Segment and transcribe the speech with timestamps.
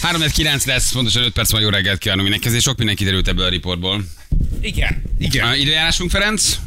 [0.00, 3.28] 3 9 lesz, pontosan 5 perc van jó reggelt kívánunk mindenkihez, és sok minden kiderült
[3.28, 4.04] ebből a riportból.
[4.60, 5.46] Igen, igen.
[5.46, 6.58] A időjárásunk, Ferenc?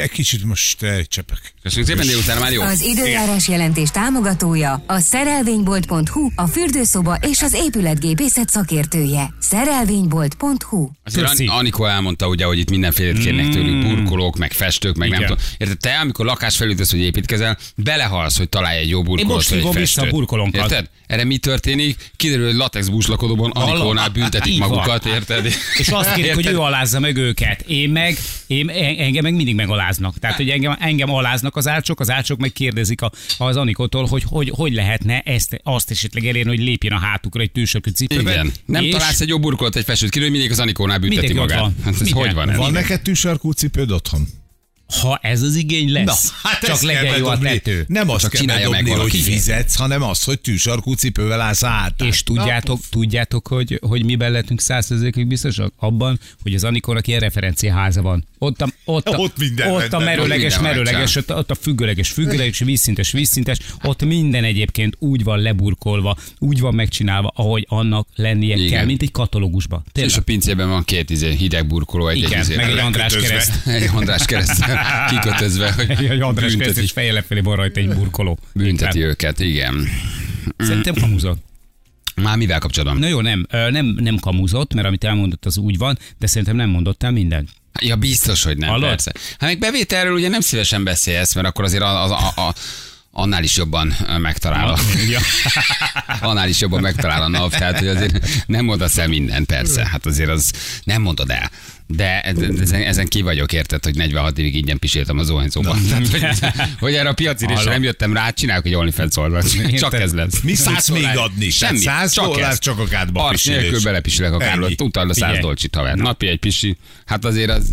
[0.00, 1.54] Egy kicsit most elcsepek.
[1.66, 2.62] Köszönjük szépen, délután már jó.
[2.62, 9.34] Az időjárás jelentés támogatója a szerelvénybolt.hu, a fürdőszoba és az épületgépészet szakértője.
[9.38, 11.26] Szerelvénybolt.hu Azért.
[11.28, 15.30] An- Anikó elmondta ugye, hogy itt mindenfélét kérnek tőlünk, burkolók, meg festők, meg nem Igen.
[15.30, 15.44] tudom.
[15.58, 19.58] Érted, te, amikor lakás felültesz, hogy építkezel, belehalsz, hogy találj egy jó burkolót, most vagy
[19.58, 20.62] egy hívom vissza a burkolónkat.
[20.62, 20.88] Érted?
[21.06, 22.10] Erre mi történik?
[22.16, 25.46] Kiderül, hogy latex búslakodóban Anikónál büntetik magukat, érted?
[25.78, 27.60] És azt kérik, hogy ő alázza meg őket.
[27.66, 30.18] Én meg, én, engem meg mindig megaláznak.
[30.18, 34.22] Tehát, hogy engem, engem aláznak az ácsok, az ácsok meg kérdezik a, az Anikótól, hogy,
[34.26, 38.32] hogy hogy lehetne ezt, azt esetleg elérni, hogy lépjen a hátukra egy tűsörkű cipőben.
[38.32, 38.52] Igen.
[38.64, 41.60] Nem és találsz egy jó burkolót, egy festőt, hogy mindig az Anikónál bünteti ott magát.
[41.60, 41.76] van.
[41.84, 42.22] Hát ez Minden.
[42.22, 42.56] hogy van ez?
[42.56, 44.26] Van neked tűsarkú cipőd otthon?
[45.00, 47.84] Ha ez az igény lesz, hát csak legyen jó a tető.
[47.88, 49.32] Nem azt Csak kell csinálja meg bedobni, hogy valaki.
[49.32, 52.02] fizetsz, hanem az, hogy tűsarkú cipővel állsz át.
[52.02, 55.72] És tudjátok, tudjátok hogy, hogy miben lehetünk százszerzékig biztosak?
[55.76, 58.24] Abban, hogy az Anikónak ilyen referenciaháza van.
[58.38, 62.10] Ott a, ott a, Ott minden ott a merőleges, merőleges, ott, a- ott a függőleges,
[62.10, 68.56] függőleges, vízszintes, vízszintes, ott minden egyébként úgy van leburkolva, úgy van megcsinálva, ahogy annak lennie
[68.56, 68.68] Igen.
[68.68, 69.82] kell, mint egy katalógusba.
[69.92, 70.12] Tényleg.
[70.12, 73.16] És a pincében van két izé, hideg burkoló, egy, Igen, egy, izé, meg egy András
[73.16, 73.66] kereszt.
[73.66, 74.64] egy András kereszt
[75.08, 78.38] kikötözve, hogy Egy András kereszt, bünteti, és feje lefelé van rajta egy burkoló.
[78.54, 79.10] bünteti Inkább.
[79.10, 79.88] őket, igen.
[80.58, 81.44] Szerintem kamuzott.
[82.22, 82.98] Már mivel kapcsolatban?
[82.98, 86.68] Na jó, nem, nem, nem kamuzott, mert amit elmondott, az úgy van, de szerintem nem
[86.70, 87.48] mondott el mindent.
[87.80, 88.88] Ja, biztos, hogy nem, Hallod?
[88.88, 89.12] persze.
[89.38, 92.54] Hát még bevételről ugye nem szívesen beszélsz, mert akkor azért az, a, a, a,
[93.22, 94.78] annál is jobban megtalál a,
[95.08, 95.20] Ja.
[96.20, 100.06] annál is jobban megtalál a NAV, tehát hogy azért nem mondasz el mindent, persze, hát
[100.06, 100.52] azért az
[100.84, 101.50] nem mondod el.
[101.88, 105.78] De ez- ezen, ezen ki vagyok, érted, hogy 46 évig ingyen piséltem az Zohányzóban.
[106.10, 106.26] hogy,
[106.78, 109.76] hogy erre a piacirésre nem jöttem rá, csinálok egy OnlyFans oldalt.
[109.78, 110.40] Csak ez lesz.
[110.42, 111.50] Mi Száz tudsz még adni?
[111.50, 111.78] Semmi.
[111.78, 112.58] 100 csak dollár ez.
[112.58, 113.60] csak a kádba Arc pisilés.
[113.60, 114.68] nélkül belepisilek a kádba.
[114.78, 115.40] Utána 100 Figyelj.
[115.40, 115.94] dolcsit haver.
[115.94, 116.76] Napi egy pisi.
[117.06, 117.68] Hát azért az,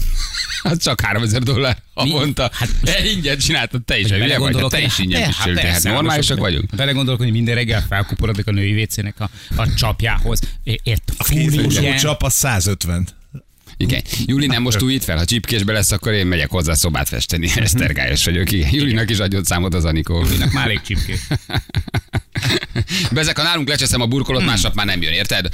[0.64, 2.50] az csak 3000 dollár havonta.
[2.54, 4.20] Hát Hát, ingyen csináltad te is, Hogy vagy?
[4.28, 5.64] belegondolok, Te is hogy- ingyen hát piséltél.
[5.64, 6.76] Hát persze, normálisak vagyunk.
[6.76, 10.40] Belegondolok, hogy minden reggel felkuporodik a női vécének a, a csapjához.
[10.64, 11.98] Ért, A ilyen.
[11.98, 13.08] csap az 150.
[13.78, 14.02] Igen.
[14.26, 17.50] Juli nem most újít fel, ha csipkésbe lesz, akkor én megyek hozzá szobát festeni.
[17.56, 18.52] Esztergályos vagyok.
[18.52, 18.70] Igen.
[18.72, 20.26] Julinak is adjon számot az Anikó.
[20.54, 21.20] Már elég csipkés.
[23.12, 25.48] Bezek, ha nálunk lecseszem a burkolót, másnap már nem jön, érted?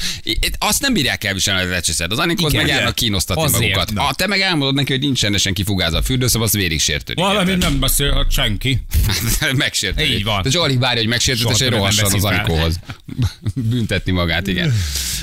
[0.57, 2.11] Azt nem bírják elviselni, hogy lecseszed.
[2.11, 2.51] Az Igen.
[2.51, 3.61] meg járnak kínosztatni Azért.
[3.61, 3.93] magukat.
[3.93, 4.01] Na.
[4.01, 7.23] Ha te meg elmondod neki, hogy nincs rendesen kifugázva a fürdőszoba, az vérig sértődik.
[7.23, 7.69] Valami érted?
[7.69, 8.81] nem beszélhet senki.
[9.55, 10.13] megsértődik.
[10.13, 10.41] Így van.
[10.41, 12.23] De Zsoli várja, hogy többet nem rohasson az.
[12.23, 12.79] Anikóhoz.
[13.69, 14.73] Büntetni magát, igen.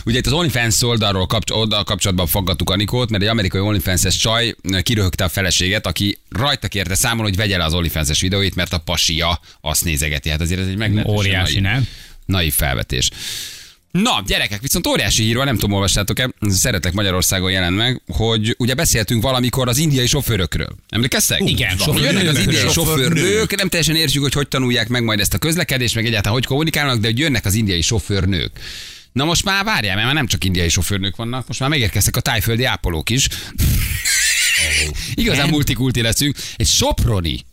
[0.04, 4.54] Ugye itt az OnlyFans oldalról kapcs- oldal kapcsolatban faggattuk Anikót, mert egy amerikai OnlyFans-es csaj
[4.82, 8.78] kiröhögte a feleséget, aki rajta kérte számon, hogy vegye le az OnlyFans-es videóit, mert a
[8.78, 10.28] pasia azt nézegeti.
[10.28, 11.88] Hát azért ez egy meglehetősen Óriási, nem?
[12.26, 13.10] Naív felvetés.
[14.02, 18.74] Na, gyerekek, viszont óriási hír van, nem tudom, olvastátok-e, Szeretek Magyarországon jelent meg, hogy ugye
[18.74, 20.76] beszéltünk valamikor az indiai sofőrökről.
[20.88, 21.40] Emlékeztek?
[21.44, 25.34] Igen, Hogy jönnek az indiai sofőrnők, nem teljesen értjük, hogy hogy tanulják meg majd ezt
[25.34, 28.50] a közlekedést, meg egyáltalán hogy kommunikálnak, de hogy jönnek az indiai sofőrnők.
[29.12, 32.20] Na most már várjál, mert már nem csak indiai sofőrnők vannak, most már megérkeztek a
[32.20, 33.28] tájföldi ápolók is.
[35.14, 36.36] Igazán multikulti leszünk.
[36.56, 37.44] Egy soproni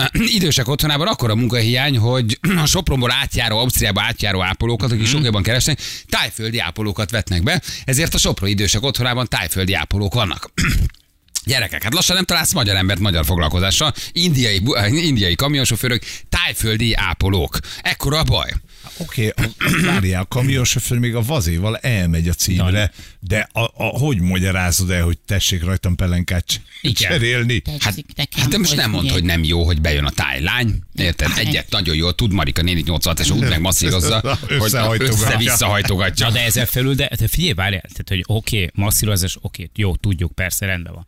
[0.36, 5.42] idősek otthonában akkor a munkahiány, hogy a Sopronból átjáró, Ausztriába átjáró ápolókat, akik sok jobban
[5.42, 10.50] keresnek, tájföldi ápolókat vetnek be, ezért a Sopron idősek otthonában tájföldi ápolók vannak.
[11.44, 13.92] Gyerekek, hát lassan nem találsz magyar embert magyar foglalkozással.
[14.12, 17.58] Indiai, bu- eh, indiai kamionsofőrök, tájföldi ápolók.
[17.82, 18.50] Ekkora a baj.
[18.96, 24.20] Oké, okay, várjál, a kamionsofőr még a vazéval elmegy a címre, de a, a, hogy
[24.20, 27.10] magyarázod el, hogy tessék rajtam pelenkát Igen.
[27.10, 27.62] cserélni?
[27.78, 27.94] Hát,
[28.36, 30.78] hát te most nem mondd, hogy nem jó, hogy bejön a tájlány.
[30.94, 31.28] Érted?
[31.28, 34.38] Hát, Egyet nagyon jó, tud Marika néni 86 és úgy meg masszírozza,
[34.88, 36.26] hogy össze-visszahajtogatja.
[36.26, 39.70] Na de ezzel felül, de te figyelj, várjál, tehát, hogy oké, okay, masszírozás, oké, okay,
[39.74, 41.06] jó, tudjuk, persze, rendben van.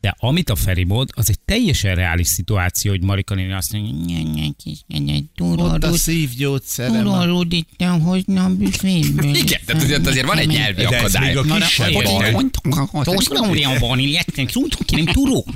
[0.00, 4.18] De amit a Feri mond, az egy teljesen reális szituáció, hogy Marika néni azt mondja,
[4.22, 4.78] nye, kis,
[5.38, 7.02] Ott a szívgyógyszerem.
[7.04, 7.68] túrorút itt
[8.26, 9.34] nem büféből.
[9.34, 11.26] Igen, tehát azért, azért van egy nyelvi De ez akadály.
[11.34, 12.04] még a kisebb hogy-
[12.92, 13.04] baj.
[13.04, 14.44] Toszlóriában, illetve
[14.84, 15.46] ki nem turó.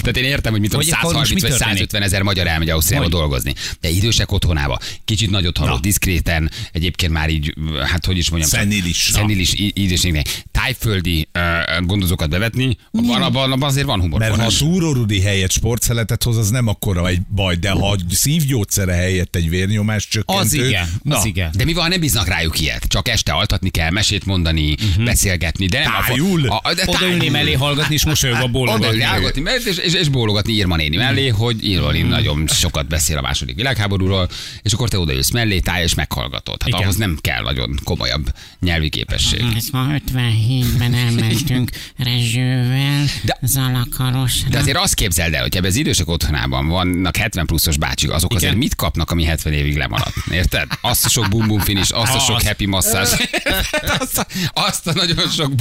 [0.00, 1.76] Tehát én értem, hogy mit tudom, Hogy akkor most 130 mi vagy történik?
[1.76, 3.54] 150 ezer magyar elmegy Ausztriába dolgozni.
[3.80, 7.54] De idősek otthonába, kicsit nagyot halló, diszkréten, egyébként már így,
[7.84, 9.08] hát hogy is mondjam, Szenilis.
[9.12, 10.22] Szenilis ízésnél.
[10.50, 11.40] tájföldi ö,
[11.80, 14.18] gondozókat bevetni, abban, abban, abban azért van humor.
[14.18, 18.92] Mert ha a túrórudi helyett sportszeletet hoz, az nem akkora egy baj, de ha szívgyógyszere
[18.92, 20.42] helyett egy vérnyomás csökkentő...
[20.42, 21.50] Az igen, na, az igen.
[21.56, 22.84] De mi van, nem bíznak rájuk ilyet?
[22.88, 25.04] Csak este altatni kell, mesét mondani, uh-huh.
[25.04, 26.48] beszélgetni, de nem Tájul?
[26.48, 27.32] a, a, de Odaülni tájul.
[27.32, 29.33] mellé hallgatni és mosolyogva Odaülni, bólogatni.
[29.40, 33.20] Mert- és, és, és bólogatni Irma néni mellé, hogy Irma néni nagyon sokat beszél a
[33.20, 34.28] második világháborúról,
[34.62, 36.56] és akkor te odaülsz mellé, táj, és meghallgatod.
[36.60, 36.80] Hát Igen.
[36.82, 39.44] ahhoz nem kell nagyon komolyabb nyelvi képesség.
[39.56, 44.48] Ezt ma 57-ben elmentünk Rezsővel, De- Zalakarosra.
[44.48, 48.30] De azért azt képzeld el, hogy ebben az idősek otthonában vannak 70 pluszos bácsik, azok
[48.32, 48.42] Igen.
[48.44, 50.14] azért mit kapnak, ami 70 évig lemaradt?
[50.30, 50.66] Érted?
[50.80, 53.08] Azt a sok bum bum finish, azt a sok happy masszázs,
[54.00, 55.52] azt, a, azt a nagyon sok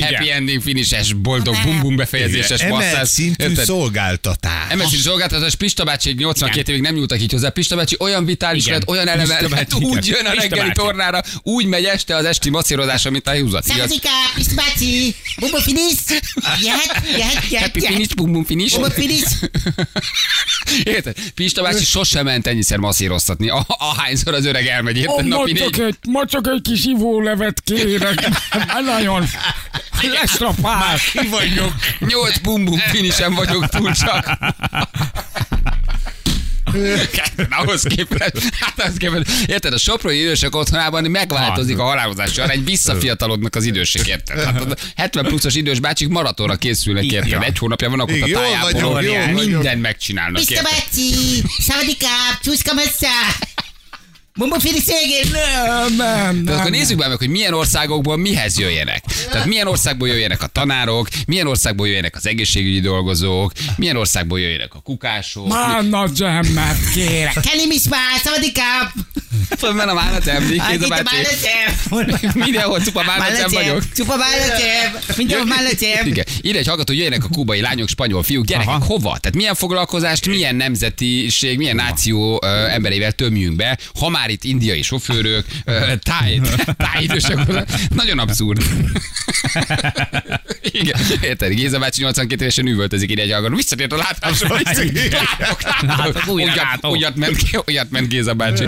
[0.00, 3.08] happy ending finishes, boldog bum bum befejezéses masszázs.
[3.20, 3.64] Szintű Érted?
[3.64, 4.74] szolgáltatás.
[4.74, 7.48] MSZ szolgáltatás Pista bácsi 82 évig nem nyúltak így hozzá.
[7.48, 8.78] Pista bácsi olyan vitális Igen.
[8.78, 10.16] lett, olyan eleve Pista lett, bácsi, úgy igen.
[10.16, 10.80] jön a Pista reggeli bácsi.
[10.80, 13.64] tornára, úgy megy este az esti masszírozásra, mint a húzat.
[13.64, 15.94] Szavazika, Pista bácsi, Bumbo Finis,
[16.60, 18.74] jöhet, jöhet, jöhet, Happy finish, bum bum finish.
[18.74, 19.22] Bumbo Finis.
[20.82, 21.16] Érted?
[21.34, 25.26] Pista bácsi sosem ment ennyiszer masszíroztatni, a- ahányszor az öreg elmegy, érted?
[25.26, 25.80] Napi négy.
[25.80, 28.28] egy, ma csak egy kis ivólevet kérek.
[28.84, 29.28] Nagyon
[30.02, 30.98] lestrapál.
[31.12, 31.72] Ki vagyok?
[31.98, 34.38] Nyolc bum bum finishen vagyok túl csak.
[37.50, 42.64] ahhoz képest, hát ahhoz képest, érted, a soproni idősek otthonában megváltozik a halálozás során, egy
[42.64, 44.44] visszafiatalodnak az idősek, érted?
[44.44, 47.42] Hát a 70 pluszos idős bácsik maratonra készülnek, érted?
[47.42, 49.32] Egy hónapja vannak ott a vagyok.
[49.32, 50.62] mindent megcsinálnak, érted?
[50.62, 51.14] bácsi,
[51.58, 52.06] Szavazika,
[52.42, 53.08] Csúszka Messza.
[54.34, 55.30] Bumbo Finis végén.
[55.32, 59.04] Nem, nem, De akkor nézzük be meg, hogy milyen országokból mihez jöjjenek.
[59.30, 64.74] Tehát milyen országból jöjjenek a tanárok, milyen országból jöjjenek az egészségügyi dolgozók, milyen országból jöjjenek
[64.74, 65.48] a kukások.
[65.48, 67.32] Mánna dzsemmet kérek.
[67.40, 67.96] Kelly Misma,
[69.30, 69.56] Szavazika.
[69.56, 72.38] Fönn a málna emlék, kéz a bácsi.
[72.38, 73.92] Mindenhol csupa málna vagyok.
[73.94, 75.16] Csupa Málacem.
[75.16, 76.06] Mindenhol Málacem.
[76.06, 76.24] Igen.
[76.40, 78.84] Ide egy hallgató, jöjjenek a kubai lányok, spanyol fiúk, gyerekek, Aha.
[78.84, 79.18] hova?
[79.20, 84.82] Tehát milyen foglalkozást, milyen nemzetiség, milyen náció ö, emberével tömjünk be, ha már itt indiai
[84.82, 86.40] sofőrök, ö, táj,
[86.76, 87.38] táj idősek,
[87.94, 88.62] nagyon abszurd.
[90.62, 91.52] Igen, érted?
[91.52, 96.92] Géza bácsi 82 évesen üvöltözik ide egy hallgató, visszatért a látásra, látok, látok, látok.
[96.92, 98.64] olyat ment, olyat ment Géza bácsi.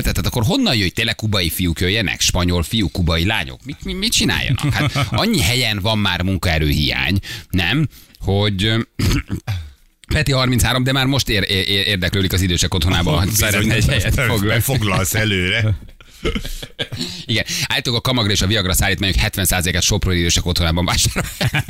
[0.00, 0.14] Érted?
[0.14, 0.88] Tehát akkor honnan jöjj?
[0.88, 2.20] Tényleg kubai fiúk jöjjenek?
[2.20, 3.60] Spanyol fiúk, kubai lányok?
[3.64, 4.72] Mit, mit, mit csináljanak?
[4.72, 7.18] Hát annyi helyen van már munkaerőhiány,
[7.50, 7.88] nem?
[8.18, 8.72] Hogy
[10.14, 14.14] Peti 33, de már most ér, ér, érdeklődik az idősek otthonába, hogy szeretne egy helyet
[14.14, 14.60] foglalni.
[14.60, 15.74] Foglalsz előre.
[17.26, 21.60] Igen, állítólag a kamagra és a viagra szállítmányok 70%-et soproni idősek otthonában vásárolják.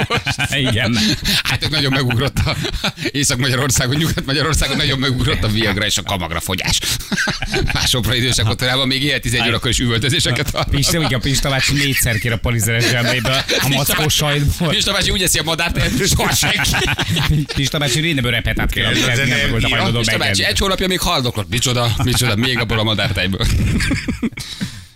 [0.71, 0.99] Igen.
[1.43, 2.57] Hát nagyon megugrott a
[3.11, 6.79] Észak-Magyarországon, Nyugat-Magyarországon nagyon megugrott a viagra és a kamagra fogyás.
[7.75, 10.65] Már soproni idősek otthonában még éjjel 11 órakor is üvöltözéseket hall.
[10.71, 14.69] Pista, ugye a Pista bácsi négyszer kér a polizeres zsebéből, a mackós sajtból.
[14.69, 16.71] Pista bácsi úgy eszi a madárt, soha senki.
[17.55, 19.69] Pista bácsi réneből repetát kér, amit nem volt a energia.
[19.69, 21.49] hajlandó Pista bácsi egy hónapja még haldoklott.
[21.49, 23.47] Micsoda, micsoda, még abból a madártejből.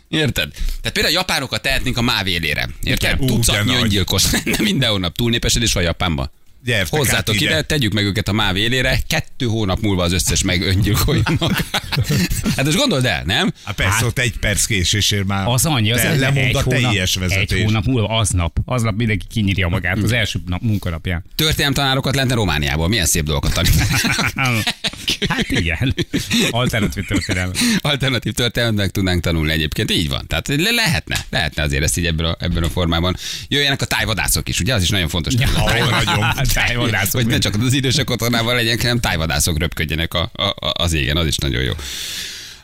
[0.09, 0.51] Érted?
[0.53, 2.69] Tehát például a japánokat tehetnénk a máv élére.
[2.83, 3.19] Érted?
[3.19, 4.31] Tucatnyi öngyilkos.
[4.31, 6.31] Nem mindenhonnan túlnépesedés van Japánban.
[6.65, 7.63] Gyertek Hozzátok át ide.
[7.63, 11.65] tegyük meg őket a máv élére, kettő hónap múlva az összes meg öngyilkolja magát.
[12.57, 13.53] Hát most gondold el, nem?
[13.65, 17.15] Hát persze, ott egy perc késésért már Az annyi, az egy, lemond a hónap, teljes
[17.15, 17.59] vezetés.
[17.59, 21.25] Egy hónap múlva, aznap, aznap mindenki kinyírja magát az első nap munkanapján.
[21.35, 22.89] Történelem tanárokat lenne Romániából.
[22.89, 24.33] Milyen szép dolgokat tanítanak.
[25.29, 25.95] Hát igen.
[26.51, 27.51] Alternatív történelem.
[27.81, 29.91] Alternatív történelmet meg tudnánk tanulni egyébként.
[29.91, 30.27] Így van.
[30.27, 33.17] Tehát le- lehetne, lehetne azért ezt így ebben a, ebben a formában.
[33.49, 34.75] Jöjjenek a tájvadászok is, ugye?
[34.75, 35.35] Az is nagyon fontos.
[35.55, 36.25] Ahol nagyon.
[36.55, 37.21] Tájvadászok.
[37.21, 41.17] Hogy ne csak az idősek otthonában legyenek, hanem tájvadászok röpködjenek a, a, a, az égen,
[41.17, 41.73] az is nagyon jó.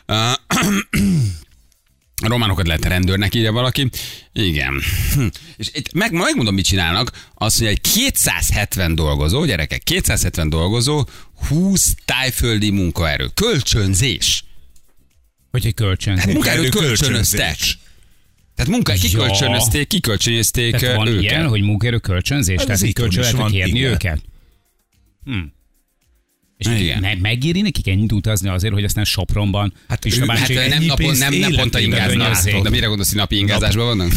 [0.05, 0.39] A
[2.27, 3.89] románokat lehet rendőrnek írja valaki.
[4.33, 4.81] Igen.
[5.13, 5.25] Hm.
[5.57, 7.11] És itt meg, megmondom, mit csinálnak.
[7.35, 11.05] Azt mondja, hogy 270 dolgozó, gyerekek, 270 dolgozó,
[11.47, 13.29] 20 tájföldi munkaerő.
[13.33, 14.43] Kölcsönzés.
[15.51, 16.17] Hogy egy kölcsön.
[16.17, 17.57] Hát munkaerőt kölcsönöztek.
[18.55, 21.21] Tehát munka, kikölcsönözték, kikölcsönözték Tehát van őket.
[21.21, 22.57] ilyen, hogy munkaerő kölcsönzés?
[22.57, 22.81] Hát Tehát
[23.31, 24.21] van, kérni őket?
[25.23, 25.39] Hm.
[26.69, 26.99] És Igen.
[26.99, 31.33] meg, megéri nekik ennyit utazni azért, hogy aztán Sopronban hát, ő- Hát nem, napon, nem
[31.33, 32.61] naponta ingáznak.
[32.63, 34.11] De mire gondolsz, hogy napi ingázásban vannak?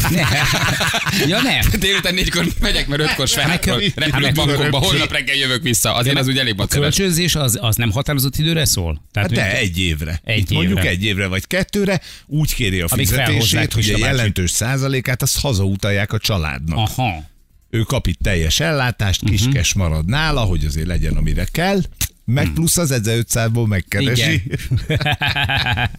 [1.27, 1.59] ja nem.
[1.79, 5.93] Délután négykor megyek, mert ötkor svájkról meg- repülök hát bankokba, meg- holnap reggel jövök vissza.
[5.93, 9.01] Azért az úgy elég A kölcsönzés az, az nem határozott időre szól?
[9.11, 10.19] Tehát, Hát de egy évre.
[10.23, 10.89] Egy Itt mondjuk évre.
[10.89, 16.17] egy évre vagy kettőre úgy kéri a fizetését, hogy a jelentős százalékát azt hazautalják a
[16.17, 16.77] családnak.
[16.77, 17.23] Aha.
[17.69, 21.79] Ő kap itt teljes ellátást, kiskes marad nála, hogy azért legyen, amire kell.
[22.25, 24.33] Meg plusz az 1500-ból megkeresi.
[24.33, 24.59] Igen.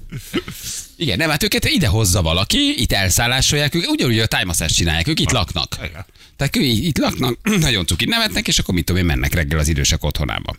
[0.98, 5.20] Igen, nem, hát őket ide hozza valaki, itt elszállásolják, ők ugyanúgy a tájmaszást csinálják, ők
[5.20, 5.76] itt laknak.
[6.36, 9.68] Tehát ők itt laknak, nagyon cukit nevetnek, és akkor mit tudom én, mennek reggel az
[9.68, 10.56] idősek otthonába.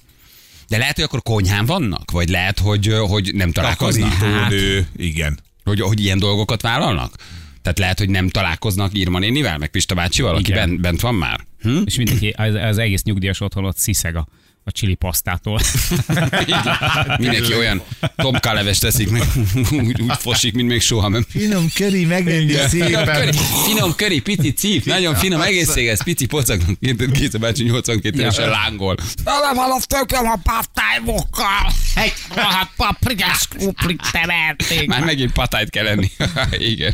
[0.67, 2.11] De lehet, hogy akkor konyhán vannak?
[2.11, 4.17] Vagy lehet, hogy, hogy nem találkoznak?
[4.17, 5.39] Takarítónő, igen.
[5.63, 7.15] Hogy, hogy ilyen dolgokat vállalnak?
[7.61, 10.67] Tehát lehet, hogy nem találkoznak Irma nénivel, meg Pista bácsival, aki Igen.
[10.67, 11.45] bent, bent van már?
[11.61, 11.81] Hm?
[11.85, 14.15] És mindenki, az, az egész nyugdíjas otthon ott sziszeg
[14.67, 15.59] a, csili pasztától.
[17.19, 17.81] Mindenki olyan
[18.15, 19.21] tomkálevest teszik, meg
[19.71, 21.09] úgy, úgy fosik, mint még soha.
[21.09, 23.33] Mert Finom köri, megenni Finom szépen.
[23.65, 26.79] finom köri, pici cíp, nagyon finom, egészséges, pici pocaknak.
[27.11, 28.95] Géza bácsi 82 évesen lángol.
[29.53, 31.71] Van a tököm a pattájmokkal.
[31.95, 34.87] Egy rohadt paprikás kruplit temerték.
[34.87, 36.11] Már megint patájt kell enni.
[36.73, 36.93] Igen.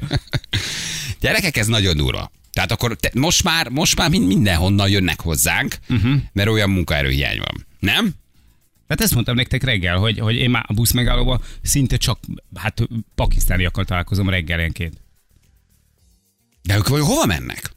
[1.20, 2.32] Gyerekek, ez nagyon durva.
[2.54, 6.22] Tehát akkor te, most már, most már mind- mindenhonnan jönnek hozzánk, uh-huh.
[6.34, 7.66] mert olyan munkaerőhiány van.
[7.80, 8.14] Nem?
[8.88, 12.20] Hát ezt mondtam nektek reggel, hogy, hogy én már a busz megállóban szinte csak
[12.56, 15.02] hát pakisztániakkal találkozom reggelenként.
[16.62, 17.72] De ők vajon hova mennek?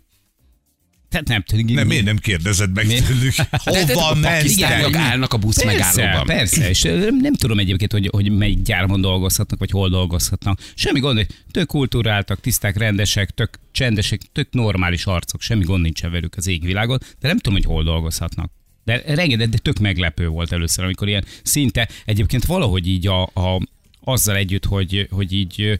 [1.09, 1.65] Tehát nem tudom.
[1.75, 2.95] Nem, miért nem kérdezed meg Mi?
[3.01, 3.35] tőlük?
[3.65, 5.01] De- de Hova pakisztániak mentek?
[5.01, 6.27] állnak a busz Persze, megállóban.
[6.27, 6.83] persze, és
[7.21, 10.61] nem tudom egyébként, hogy, hogy melyik gyárban dolgozhatnak, vagy hol dolgozhatnak.
[10.75, 16.11] Semmi gond, hogy tök kultúráltak, tiszták, rendesek, tök csendesek, tök normális arcok, semmi gond nincsen
[16.11, 18.51] velük az égvilágon, de nem tudom, hogy hol dolgozhatnak.
[18.85, 23.61] De rengeteg, de tök meglepő volt először, amikor ilyen szinte egyébként valahogy így a, a
[24.01, 25.79] azzal együtt, hogy, hogy így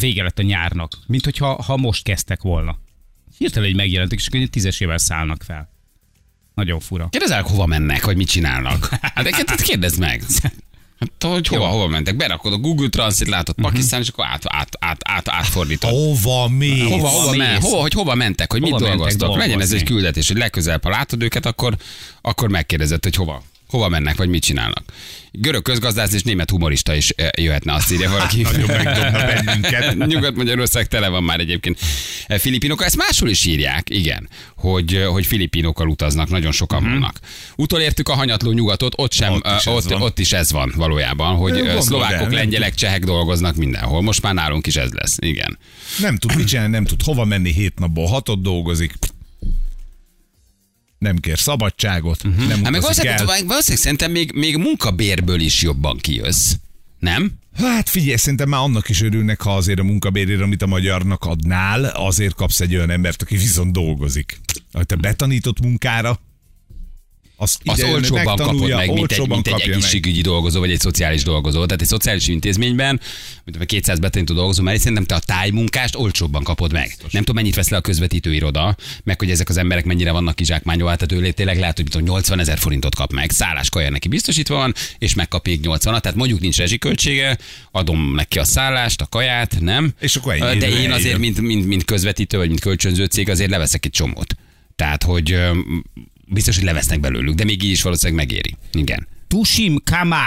[0.00, 2.78] vége lett a nyárnak, mint hogyha ha most kezdtek volna.
[3.38, 5.72] Hirtelen így megjelentek, és akkor tízesével szállnak fel.
[6.54, 7.08] Nagyon fura.
[7.08, 8.88] Kérdezz el, hova mennek, vagy mit csinálnak.
[9.14, 10.22] Hát hát kérdezd meg.
[10.98, 12.16] Hát, hogy hova, hova mentek?
[12.16, 15.90] Berakod a Google Translate, látod Pakisztán, és akkor át, át, át, át, átfordítod.
[15.90, 16.82] Hova mész?
[16.82, 17.38] Hova, hova, mész?
[17.38, 19.36] men, hova, hogy hova mentek, hogy Hova mit mentek dolgoztak.
[19.36, 21.76] Legyen ez egy küldetés, hogy legközelebb, ha látod őket, akkor,
[22.20, 23.42] akkor megkérdezed, hogy hova.
[23.74, 24.82] Hova mennek, vagy mit csinálnak.
[25.32, 28.42] Görög közgazdász és német humorista is eh, jöhetne, azt írja valaki.
[28.52, 29.96] Nagyon megdobna bennünket.
[30.14, 31.78] Nyugat-Magyarország tele van már egyébként
[32.26, 32.86] eh, filipinokkal.
[32.86, 36.90] Ezt máshol is írják, igen, hogy, eh, hogy filipinokkal utaznak, nagyon sokan Mhm.
[36.90, 37.18] vannak.
[37.56, 41.52] Utolértük a hanyatló nyugatot, ott sem, Ott is ott, ott is ez van valójában, hogy
[41.52, 44.02] Gondold el, szlovákok, nem lengyelek, csehek dolgoznak mindenhol.
[44.02, 45.58] Most már nálunk is ez lesz, igen.
[46.00, 48.92] Nem tud mit csinálni, nem tud hova menni, hét napból hatot dolgozik.
[51.04, 53.26] Nem kér szabadságot, nem Hát meg valószínűleg, el.
[53.26, 56.52] valószínűleg szerintem még, még munkabérből is jobban kijössz.
[56.98, 57.32] Nem?
[57.56, 61.84] Hát figyelj, szerintem már annak is örülnek, ha azért a munkabérére, amit a magyarnak adnál,
[61.84, 64.40] azért kapsz egy olyan embert, aki viszont dolgozik.
[64.72, 66.20] Ha te betanított munkára,
[67.36, 69.76] Az jön, olcsóbban kapod meg, mint egy, mint egy kapja meg.
[69.76, 71.64] egészségügyi dolgozó, vagy egy szociális dolgozó.
[71.64, 73.00] Tehát egy szociális intézményben,
[73.44, 76.96] mint a 200 betanító dolgozó, mert szerintem te a tájmunkást olcsóbban kapod meg.
[77.10, 80.34] Nem tudom, mennyit vesz le a közvetítő iroda, meg hogy ezek az emberek mennyire vannak
[80.34, 83.30] kizsákmányolva, tehát ő tényleg lehet, hogy tudom, 80 ezer forintot kap meg.
[83.30, 87.38] Szállás kaja neki biztosítva van, és megkap még 80 tehát mondjuk nincs rezsiköltsége,
[87.70, 89.92] adom neki a szállást, a kaját, nem?
[90.00, 93.50] És akkor ennyi De én azért, mint, mint, mint közvetítő, vagy mint kölcsönző cég, azért
[93.50, 94.36] leveszek egy csomót.
[94.76, 95.38] Tehát, hogy
[96.26, 98.56] biztos, hogy levesznek belőlük, de még így is valószínűleg megéri.
[98.72, 99.06] Igen.
[99.28, 100.22] Tushim kama,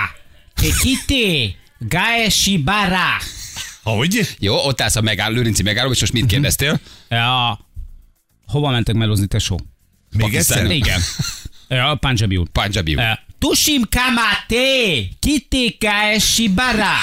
[0.55, 3.21] tekite, gaeshi bara.
[3.83, 4.35] Hogy?
[4.39, 6.79] Jó, ott állsz a megálló, Lőrinci megálló, és most mit kérdeztél?
[7.09, 7.59] Ja.
[8.45, 9.59] Hova mentek melózni, tesó?
[10.17, 10.71] Még egyszer?
[10.71, 11.01] Igen.
[11.69, 12.49] Ja, Punjabi út.
[12.49, 12.97] Punjabi.
[12.97, 16.93] Eh, Tushim kama te, kite gaeshi bara.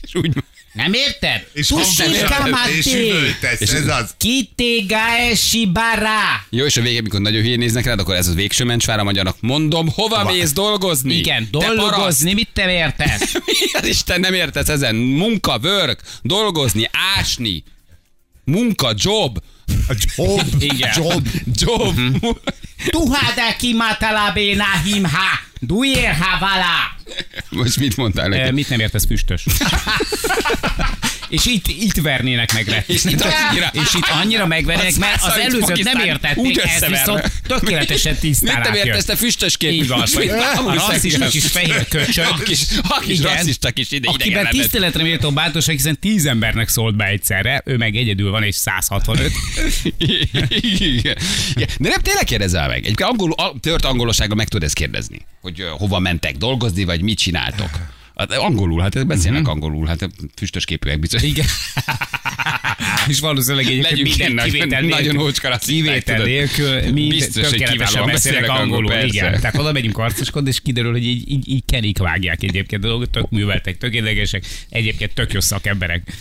[0.00, 0.34] És úgy,
[0.72, 1.46] Nem érted?
[1.52, 2.04] És és te,
[2.98, 4.14] üvöltesz, ez az.
[4.18, 6.46] kite gaeshi bara.
[6.50, 9.04] jó, és a végén, mikor nagyon hülyén néznek rád, akkor ez az végső mencsvár a
[9.04, 9.36] magyarnak.
[9.40, 11.14] Mondom, hova mész dolgozni?
[11.14, 13.32] Igen, dolgozni, mit te értesz?
[13.46, 14.94] Mi az Isten nem értesz ezen?
[14.94, 17.64] Munka, work, dolgozni, ásni.
[18.44, 19.42] Munka, job.
[19.88, 20.90] A jobb, Igen.
[20.96, 21.26] jobb.
[21.54, 21.98] Job.
[22.86, 27.00] Tuhada ki matalabe nahim ha, duér ha vala.
[27.50, 28.42] Most mit mondtál neki?
[28.42, 29.44] Eh, mit nem értesz füstös?
[31.32, 32.82] És itt, itt vernének meg rá.
[32.86, 36.86] És itt annyira- és itt annyira megvernének, Az mert az előzőt nem értették, úgy ez
[36.86, 39.70] viszont tökéletesen tisztán Mit nem értesz, te füstös kép?
[39.70, 40.00] Így van,
[40.66, 42.24] a rasszista kis fehér köcsög.
[42.30, 43.34] A kis, a kis Igen.
[43.34, 47.96] rasszista kis ide Akiben tiszteletre méltó bátorság, hiszen tíz embernek szólt be egyszerre, ő meg
[47.96, 49.32] egyedül van, és 165.
[49.98, 51.16] Igen.
[51.78, 52.84] De nem tényleg kérdezel meg.
[52.84, 57.70] Egyébként angol, tört angolossággal meg tudod ezt kérdezni, hogy hova mentek dolgozni, vagy mit csináltok.
[58.16, 59.50] Hát angolul, hát beszélnek Mhm.
[59.50, 61.22] angolul, hát füstös képűek biztos.
[61.22, 61.46] Igen.
[63.08, 67.62] és valószínűleg egyébként Legyünk minden nagy- kivétel nagyon ócska rasszisták, kivétel nélkül mind Biztos, hogy
[67.64, 68.62] kiválóan beszélnek angolul.
[68.92, 69.24] angolul, igen.
[69.24, 69.40] persze.
[69.40, 73.10] Tehát oda megyünk arcoskodni, és kiderül, hogy így, így, így kenik vágják egyébként a dolgot,
[73.10, 76.12] tök műveltek, tök idegesek, egyébként tök jó szakemberek.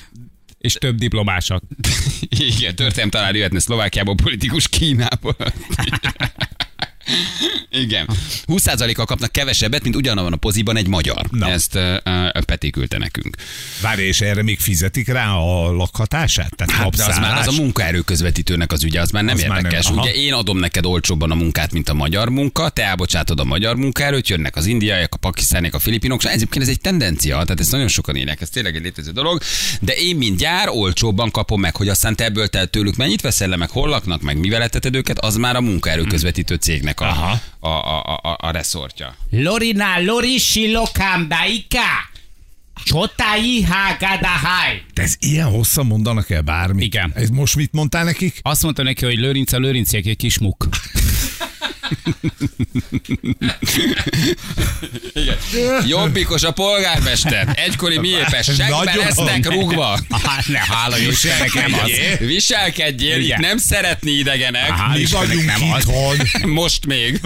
[0.57, 1.63] És több diplomások.
[2.57, 5.35] Igen, történelem talán jöhetne Szlovákiából, politikus Kínából.
[7.69, 8.07] Igen.
[8.47, 11.25] 20%-kal kapnak kevesebbet, mint ugyanabban a poziban egy magyar.
[11.31, 11.49] Na.
[11.49, 13.35] Ezt uh, uh, Peti küldte nekünk.
[13.81, 16.55] Várj, és erre még fizetik rá a lakhatását?
[16.55, 19.41] Tehát Hát, de az már az a munkaerő közvetítőnek az ügye, az már nem Az
[19.41, 19.85] már nem, érdekes.
[19.85, 20.01] aha.
[20.01, 23.75] Ugye én adom neked olcsóbban a munkát, mint a magyar munka, te elbocsátod a magyar
[23.75, 27.71] munkaerőt, jönnek az indiaiak, a pakisztániak, a filipinok, és egyébként ez egy tendencia, tehát ezt
[27.71, 29.41] nagyon sokan élnek, ez tényleg egy létező dolog,
[29.81, 33.47] de én mint gyár olcsóbban kapom meg, hogy aztán te ebből te tőlük mennyit veszel
[33.47, 37.05] le, meg hol laknak, meg mivel eteted őket, az már a munkaerő közvetítő cégnek a,
[37.05, 37.39] Aha.
[37.59, 39.15] a, a, a, a, a reszortja.
[39.29, 42.09] Lorina, Lori, Silokám, Daika.
[42.83, 44.83] Csotai, Hágadahaj.
[44.93, 46.83] De ez ilyen hosszan mondanak el bármit?
[46.83, 47.11] Igen.
[47.15, 48.39] Ez most mit mondtál nekik?
[48.41, 50.67] Azt mondta neki, hogy Lőrinc a Lőrinciek egy kis muk.
[55.87, 59.99] Jobbikos a polgármester, egykori miépes, segbe lesznek rúgva.
[60.45, 61.91] Ne, hála Istennek nem az.
[62.19, 63.39] Viselkedjél, itt Igen.
[63.39, 64.69] nem szeretni idegenek.
[64.69, 65.83] Hál' Mi vagyunk nem az.
[65.83, 66.17] itthon.
[66.61, 67.19] Most még.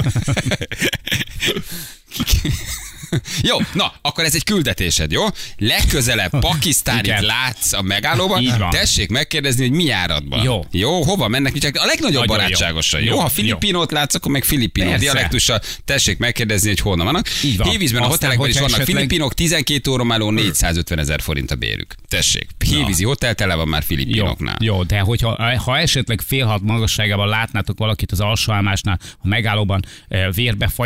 [3.49, 5.25] Jó, na, akkor ez egy küldetésed, jó?
[5.57, 10.43] Legközelebb Pakisztánit látsz a megállóban, tessék megkérdezni, hogy mi áradban.
[10.43, 10.65] Jó.
[10.71, 12.43] Jó, hova mennek, csak a legnagyobb Nagyon jó.
[12.43, 13.01] barátságosan.
[13.01, 17.27] Jó, Jó, ha filipinót látsz, akkor meg filipinó dialektussal tessék megkérdezni, hogy honnan vannak.
[17.27, 21.95] Hévízben a hotelekben is vannak esetleg- filipinok, 12 óromáló 450 ezer forint a bérük.
[22.07, 24.55] Tessék, Hévízi hotel tele van már Jó, filipinoknál.
[24.61, 30.33] jó, de hogyha ha esetleg fél hat magasságában látnátok valakit az alsóállomásnál, a megállóban eh,
[30.33, 30.67] vérbe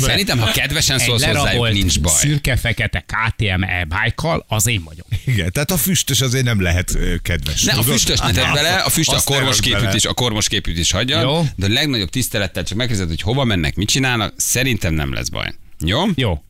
[0.00, 2.12] Szerintem, ha kedvesen szólsz hozzájuk, nincs baj.
[2.12, 5.06] szürke-fekete KTM bájkal, az én vagyok.
[5.24, 7.62] Igen, tehát a füstös azért nem lehet kedves.
[7.62, 10.78] Ne, a füstös ne tedd bele, a füst a kormos képűt is, a kormos képűt
[10.78, 11.46] is hagyja, Jó.
[11.56, 15.54] de a legnagyobb tisztelettel csak megkérdezed, hogy hova mennek, mit csinálnak, szerintem nem lesz baj.
[15.84, 16.02] Jó?
[16.14, 16.42] Jó.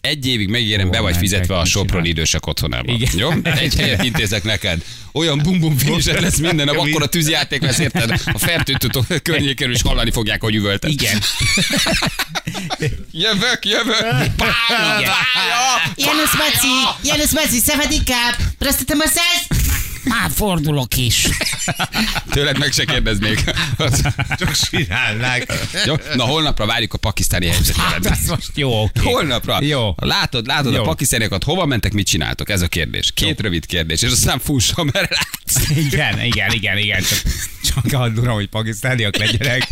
[0.00, 2.92] Egy évig megígérem, be vagy fizetve a Sopron idősek otthonába.
[2.92, 3.10] Igen.
[3.16, 3.30] Jó?
[3.42, 4.82] Egy helyet intézek neked.
[5.12, 8.10] Olyan bum-bum finised lesz minden nap, akkor a tűzjáték lesz, érted?
[8.24, 8.88] A fertőtő
[9.22, 10.90] környéken is hallani fogják, hogy üvölted.
[10.90, 11.18] Igen.
[13.12, 14.00] Jövök, jövök!
[14.36, 15.12] Pálya, Igen.
[15.32, 15.92] pálya!
[15.96, 19.46] Janusz Maci, Janusz Maci, szavadikáp, prostata masszáz?
[20.04, 21.28] Már fordulok is.
[22.30, 23.44] Tőled meg se kérdeznék.
[24.38, 25.52] Csak csinálnák.
[25.84, 25.94] Jó?
[26.14, 27.82] Na holnapra várjuk a pakisztáni helyzetet.
[27.82, 29.00] Hát ez most jó, oké.
[29.02, 29.58] Holnapra.
[29.62, 29.94] Jó.
[29.96, 30.80] Látod, látod Jó.
[30.80, 32.48] a pakisztániakat, hova mentek, mit csináltok?
[32.48, 33.10] Ez a kérdés.
[33.14, 35.68] Két rövid kérdés, és aztán fuss, ha merre látsz.
[35.76, 37.02] Igen, igen, igen, igen.
[37.02, 37.22] Csak,
[37.86, 39.68] csak hadd hogy pakisztániak legyenek.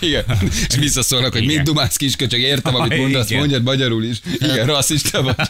[0.00, 0.24] Igen.
[0.68, 1.54] És visszaszólnak, hogy Igen.
[1.54, 3.38] mit dumálsz kisköcsög, értem, amit mondasz, igen.
[3.38, 4.16] mondjad magyarul is.
[4.38, 5.34] Igen, rasszista vagy.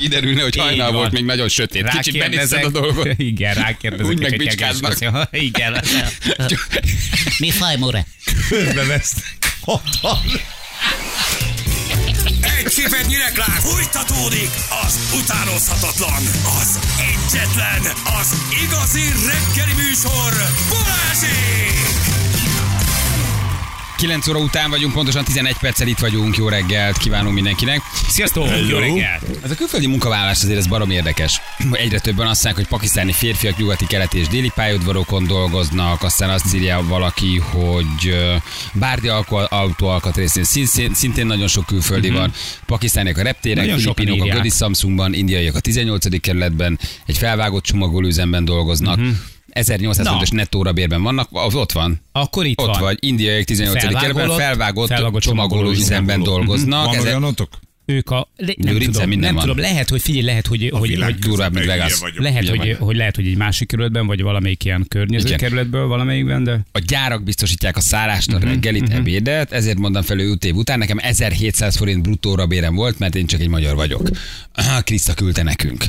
[0.00, 0.94] Kiderülne, hogy Így hajnal van.
[0.94, 1.88] volt, még nagyon sötét.
[1.88, 3.08] Kicsit benézted a dolgot.
[3.16, 4.06] Igen, rákérdezek.
[4.06, 4.96] Úgy megbicskáznak.
[5.30, 5.84] Igen.
[7.38, 8.06] Mi faj, more?
[8.48, 9.24] Körbevesztek.
[9.60, 10.18] Hatal.
[12.58, 14.50] Egy csipetnyi reklám folytatódik
[14.86, 16.22] az utánozhatatlan,
[16.60, 17.82] az egyetlen,
[18.20, 20.32] az igazi reggeli műsor,
[20.68, 22.09] Balázsék!
[24.00, 26.36] 9 óra után vagyunk, pontosan 11 perccel itt vagyunk.
[26.36, 27.80] Jó reggelt kívánunk mindenkinek.
[28.08, 29.22] Sziasztok, jó reggelt.
[29.42, 31.40] Ez a külföldi munkavállalás azért ez barom érdekes.
[31.72, 36.54] Egyre többen azt mondják, hogy pakisztáni férfiak nyugati, keleti és déli pályaudvarokon dolgoznak, aztán azt
[36.54, 38.16] írja valaki, hogy
[38.72, 39.08] bárdi
[39.48, 42.32] autóalkatrészén szintén, szintén nagyon sok külföldi van.
[42.66, 43.22] Pakisztániak a
[43.78, 44.34] sokan filipinok a.
[44.34, 46.20] Gödi Samsungban, indiaiak a 18.
[46.20, 48.98] kerületben, egy felvágott csomagolóüzemben dolgoznak.
[49.50, 50.10] 1800 Na.
[50.12, 52.00] forintos nettóra bérben vannak, az ott van.
[52.12, 52.80] Akkor itt Ott van.
[52.80, 53.82] vagy, indiaiak 18.
[53.82, 56.22] kerületben felvágott, felvágott csomagolóüzemben csomagolóüzemben.
[56.22, 56.84] dolgoznak.
[56.84, 57.48] Van Ezek- olyanotok?
[57.90, 58.28] Ők a...
[58.36, 59.46] Le, nem Lőrincen tudom, minden nem van.
[59.46, 62.00] tudom, lehet, hogy figyelj, lehet, hogy, hogy, világ hogy durvább, mint Vegas.
[62.16, 65.38] lehet, hogy, hogy lehet, hogy egy másik kerületben, vagy valamelyik ilyen környező Igen.
[65.38, 66.60] kerületből valamelyikben, de...
[66.72, 70.98] a gyárak biztosítják a szállást, a reggelit, ebédet, ezért mondtam fel ő év után, nekem
[71.00, 74.08] 1700 forint bruttóra bérem volt, mert én csak egy magyar vagyok.
[74.54, 75.84] Ah, Kriszta küldte nekünk.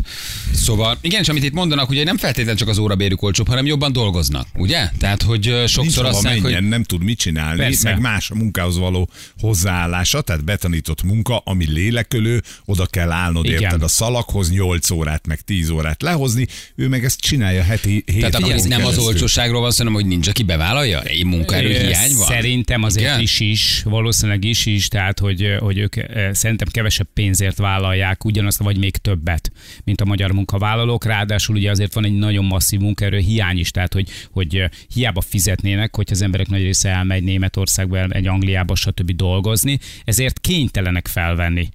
[0.54, 3.92] Szóval, igen, és amit itt mondanak, ugye nem feltétlenül csak az órabérük olcsóbb, hanem jobban
[3.92, 4.90] dolgoznak, ugye?
[4.98, 7.90] Tehát, hogy sokszor azt mondják, hogy nem tud mit csinálni, Persze.
[7.90, 9.10] meg más a munkához való
[9.40, 13.62] hozzáállása, tehát betanított munka, ami lélekölő, oda kell állnod Igen.
[13.62, 18.20] érted a szalaghoz 8 órát, meg 10 órát lehozni, ő meg ezt csinálja heti 7
[18.20, 21.02] tehát akkor ez nem az olcsóságról van hanem hogy nincs, aki bevállalja?
[21.02, 22.26] Egy munkaerő hiány van?
[22.26, 23.20] Szerintem azért Igen?
[23.20, 28.58] is is, valószínűleg is is, tehát hogy, hogy ők ö, szerintem kevesebb pénzért vállalják ugyanazt,
[28.58, 29.52] vagy még többet,
[29.84, 31.06] mint a magyar munkavállalók.
[31.06, 35.22] Ráadásul ugye azért van egy nagyon masszív munkaerő hiány is, tehát hogy, hogy ö, hiába
[35.22, 39.12] fizetnének, hogy az emberek nagy része elmegy Németországba, egy Angliába, stb.
[39.12, 41.70] dolgozni, ezért kénytelenek felvenni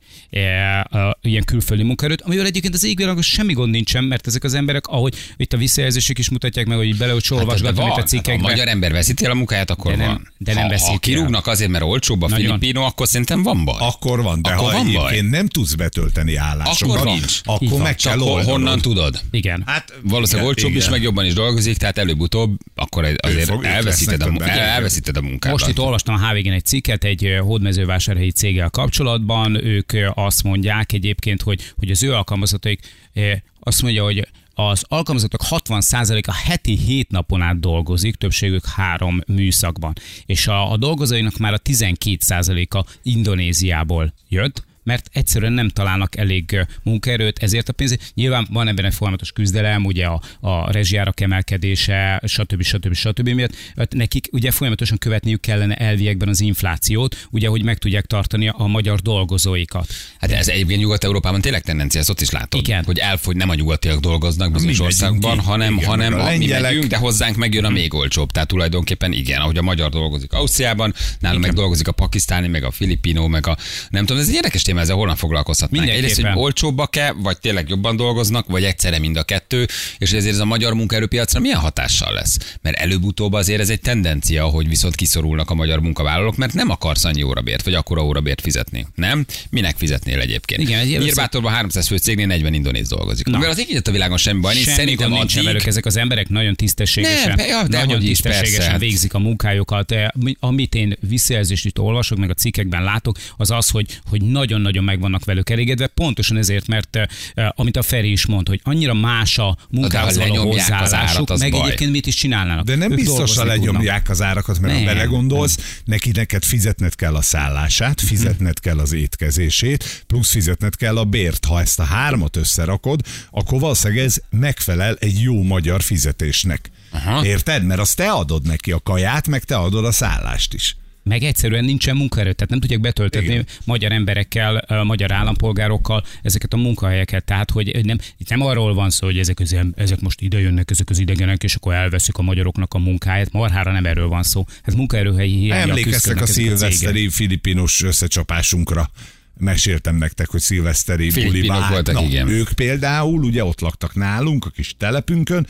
[0.90, 4.87] a, ilyen külföldi munkaerőt, amivel egyébként az égvilágon semmi gond nincsen, mert ezek az emberek,
[4.87, 7.94] ahogy itt a visszajelzések is mutatják meg, hogy bele, hogy Hát, olvasgatom itt a hát,
[8.00, 8.44] ha cikkekben.
[8.44, 10.32] a magyar ember veszíti el a munkáját, akkor De nem- van.
[10.38, 12.46] de nem ha, veszíti ha kirúgnak azért, mert olcsóbb a Nagyon.
[12.46, 13.76] filipino, akkor szerintem van baj.
[13.78, 15.20] Akkor van, de Akkor ha van baj.
[15.20, 17.22] nem tudsz betölteni állásokat, Akkor nincs.
[17.37, 17.80] Így akkor van.
[17.80, 18.52] meg Csak kell hol, oldanod.
[18.52, 19.20] honnan tudod?
[19.30, 19.62] Igen.
[19.66, 24.22] Hát, Valószínűleg igen, olcsóbb is, meg jobban is dolgozik, tehát előbb-utóbb akkor egy- azért elveszíted
[24.22, 25.52] a, elveszíted a munkát.
[25.52, 29.64] Most itt olvastam a HVG-n egy cikket egy hódmezővásárhelyi céggel kapcsolatban.
[29.64, 32.81] Ők ö, azt mondják egyébként, hogy, hogy az ő alkalmazottaik
[33.12, 39.92] ö, azt mondja, hogy az alkalmazottak 60%-a heti 7 napon át dolgozik, többségük három műszakban.
[40.27, 47.38] És a, a dolgozóinak már a 12%-a Indonéziából jött, mert egyszerűen nem találnak elég munkaerőt,
[47.38, 47.96] ezért a pénz.
[48.14, 52.62] Nyilván van ebben egy folyamatos küzdelem, ugye a, a rezsijárak emelkedése, stb.
[52.62, 52.94] stb.
[52.94, 53.29] stb.
[53.29, 53.55] miatt.
[53.77, 58.66] Hát Nekik ugye folyamatosan követniük kellene elviekben az inflációt, ugye, hogy meg tudják tartani a
[58.66, 59.87] magyar dolgozóikat.
[60.18, 62.85] Hát ez egyébként Nyugat-Európában tényleg tendencia, ezt ott is látod, Igen.
[62.85, 66.96] hogy elfogy, nem a nyugatiak dolgoznak bizonyos országban, hanem, Igen, hanem a mi megyünk, de
[66.96, 68.31] hozzánk megjön a még olcsóbb.
[68.31, 72.70] Tehát tulajdonképpen igen, ahogy a magyar dolgozik Ausztriában, nálunk meg dolgozik a pakisztáni, meg a
[72.70, 73.57] filipino, meg a
[73.90, 75.82] nem tudom, ez egy érdekes téma, ezzel holnap foglalkozhatnánk.
[75.88, 76.44] Egyrészt, hogy Mindenképpen.
[76.44, 79.66] olcsóbbak-e, vagy tényleg jobban dolgoznak, vagy egyszerre mind a kettő,
[79.98, 82.38] és ezért ez a magyar munkaerőpiacra milyen hatással lesz?
[82.62, 87.04] Mert előbb-utóbb azért ez egy tendencia, hogy viszont kiszorulnak a magyar munkavállalók, mert nem akarsz
[87.04, 88.86] annyi órabért, vagy akkora órabért fizetni.
[88.94, 89.26] Nem?
[89.50, 90.60] Minek fizetnél egyébként?
[90.62, 93.26] Igen, egy Nyírbátorban 300 fő cégnél 40 indonéz dolgozik.
[93.26, 93.36] Na.
[93.36, 96.28] Mivel az így a világon semmi baj, Semmi szerintem nincsen addig, velük, ezek az emberek
[96.28, 98.78] nagyon tisztességesen, Nem, ja, nagyon tisztességesen persze.
[98.78, 99.94] végzik a munkájukat.
[100.14, 104.22] Mi- Amit én visszajelzést itt olvasok, meg a cikkekben látok, az az, hogy, hogy
[104.66, 107.07] nagyon-nagyon meg vannak velük elégedve, pontosan ezért, mert eh,
[107.55, 111.50] amit a Feri is mond, hogy annyira más a munkához való lenyomják az hozzáállásuk, meg
[111.50, 111.61] baj.
[111.61, 112.64] egyébként mit is csinálnának.
[112.64, 114.09] De nem Ők biztos, dolgozni ha tudnak.
[114.09, 118.92] az árakat, mert Nem, ha belegondolsz, neki neked fizetned kell a szállását, fizetned kell az
[118.92, 121.44] étkezését, plusz fizetned kell a bért.
[121.44, 123.00] Ha ezt a hármat összerakod,
[123.31, 126.70] akkor valószínűleg ez megfelel egy jó magyar fizetésnek.
[126.90, 127.24] Aha.
[127.24, 127.64] Érted?
[127.64, 130.76] Mert azt te adod neki a kaját, meg te adod a szállást is.
[131.08, 133.46] Meg egyszerűen nincsen munkaerő, tehát nem tudják betöltetni Igen.
[133.64, 137.24] magyar emberekkel, magyar állampolgárokkal ezeket a munkahelyeket.
[137.24, 140.70] Tehát, hogy nem, itt nem arról van szó, hogy ezek, az, ezek most ide jönnek,
[140.70, 143.32] ezek az idegenek, és akkor elveszik a magyaroknak a munkáját.
[143.32, 144.44] Marhára nem erről van szó.
[144.62, 148.90] Ez munkaerőhelyi hiányjal Emlékeztek a szilveszteri filipinos összecsapásunkra.
[149.38, 152.28] Meséltem nektek, hogy szilveszteri buli voltak, Na, igen.
[152.28, 155.46] Ők például ugye ott laktak nálunk, a kis telepünkön,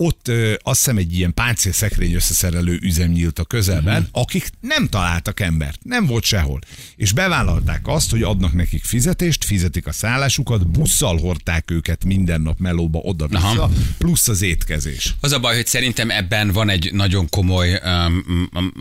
[0.00, 4.22] ott ö, azt hiszem egy ilyen páncélszekrény összeszerelő üzem nyílt a közelben, uh-huh.
[4.22, 6.60] akik nem találtak embert, nem volt sehol.
[6.96, 12.58] És bevállalták azt, hogy adnak nekik fizetést, fizetik a szállásukat, busszal hordták őket minden nap
[12.58, 15.14] melóba oda-vissza, plusz az étkezés.
[15.20, 18.72] Az a baj, hogy szerintem ebben van egy nagyon komoly um, um,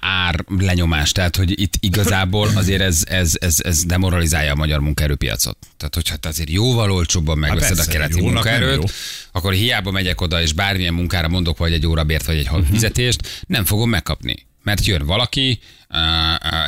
[0.00, 5.56] ár lenyomás, tehát hogy itt igazából azért ez, ez, ez, ez demoralizálja a magyar munkaerőpiacot.
[5.76, 8.92] Tehát, hogyha te azért jóval olcsóbban megveszed a persze, keleti jónak nem munkaerőt.
[9.32, 12.72] Akkor hiába megyek oda, és bármilyen munkára mondok, vagy egy órabért, vagy egy havi Mhm.
[12.72, 14.48] fizetést, nem fogom megkapni.
[14.62, 15.58] Mert jön valaki,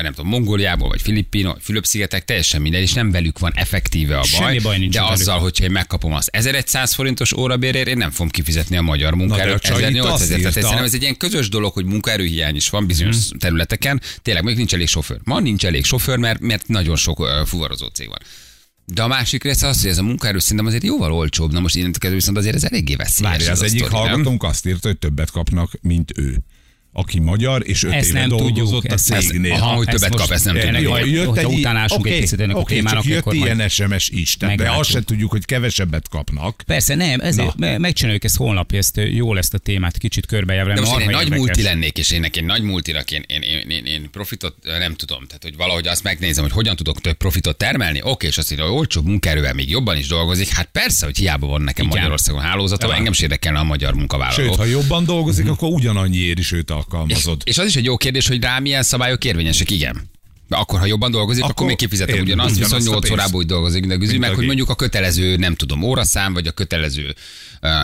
[0.02, 4.18] nem tudom, Mongóliából, vagy Filippino, vagy Fülöp-szigetek, teljesen mindegy, és nem velük van effektíve a
[4.18, 4.26] baj.
[4.28, 5.14] Semmi baj nincs de velük.
[5.14, 9.62] azzal, hogyha én megkapom az 1100 forintos órabérért, én nem fogom kifizetni a magyar munkaerőt
[9.62, 10.38] csaj itt 1800 azt ezért.
[10.40, 13.38] Tehát szerintem ez egy ilyen közös dolog, hogy munkaerőhiány is van bizonyos Mhm.
[13.38, 14.00] területeken.
[14.22, 15.18] Tényleg még nincs elég sofőr.
[15.24, 18.18] Ma nincs elég sofőr, mert, mert nagyon sok uh, fuvarozó cég van.
[18.84, 21.52] De a másik része az, hogy ez a munkaerő szerintem azért jóval olcsóbb.
[21.52, 23.32] Na most innentől kezdve viszont azért ez eléggé veszélyes.
[23.32, 24.02] Várj, az a egyik sztori, nem?
[24.02, 26.38] hallgatónk azt írta, hogy többet kapnak, mint ő.
[26.94, 29.52] Aki magyar, és öt Ezt éve nem dolgozott tudjuk, a ezt- ezt- cégnél.
[29.52, 30.88] Aha, hogy többet kap, ezt nem tudjuk.
[30.88, 34.08] majd- Jött egy, utánásunk egy oké, picit ennek a oké, témának, csak jött ilyen SMS
[34.08, 36.62] is, tehát de azt se tudjuk, hogy kevesebbet kapnak.
[36.66, 40.74] Persze nem, ezért me- megcsináljuk ezt holnap, ezt jól ezt a témát kicsit körbejárni.
[40.74, 43.68] De most én egy nagy multi lennék, és én egy nagy multirak én, én, én,
[43.70, 45.26] én, én profitot nem tudom.
[45.26, 48.00] Tehát, hogy valahogy azt megnézem, hogy hogyan tudok több profitot termelni.
[48.02, 50.48] Oké, és azt írja, hogy olcsóbb munkaerővel még jobban is dolgozik.
[50.48, 51.96] Hát persze, hogy hiába van nekem Igen.
[51.98, 54.42] Magyarországon hálózatom, engem is érdekelne a magyar munkavállaló.
[54.42, 57.42] Sőt, ha jobban dolgozik, akkor ugyanannyiért is őt és, alkalmazod.
[57.44, 60.10] és az is egy jó kérdés, hogy rá milyen szabályok érvényesek, igen.
[60.48, 63.00] De akkor, ha jobban dolgozik, akkor, Akkor még kifizetem ér- ugyanazt, ugyanazt viszont a 8
[63.08, 63.12] pénzt.
[63.20, 67.14] órában úgy dolgozik, Mint meg hogy mondjuk a kötelező, nem tudom, óraszám, vagy a kötelező,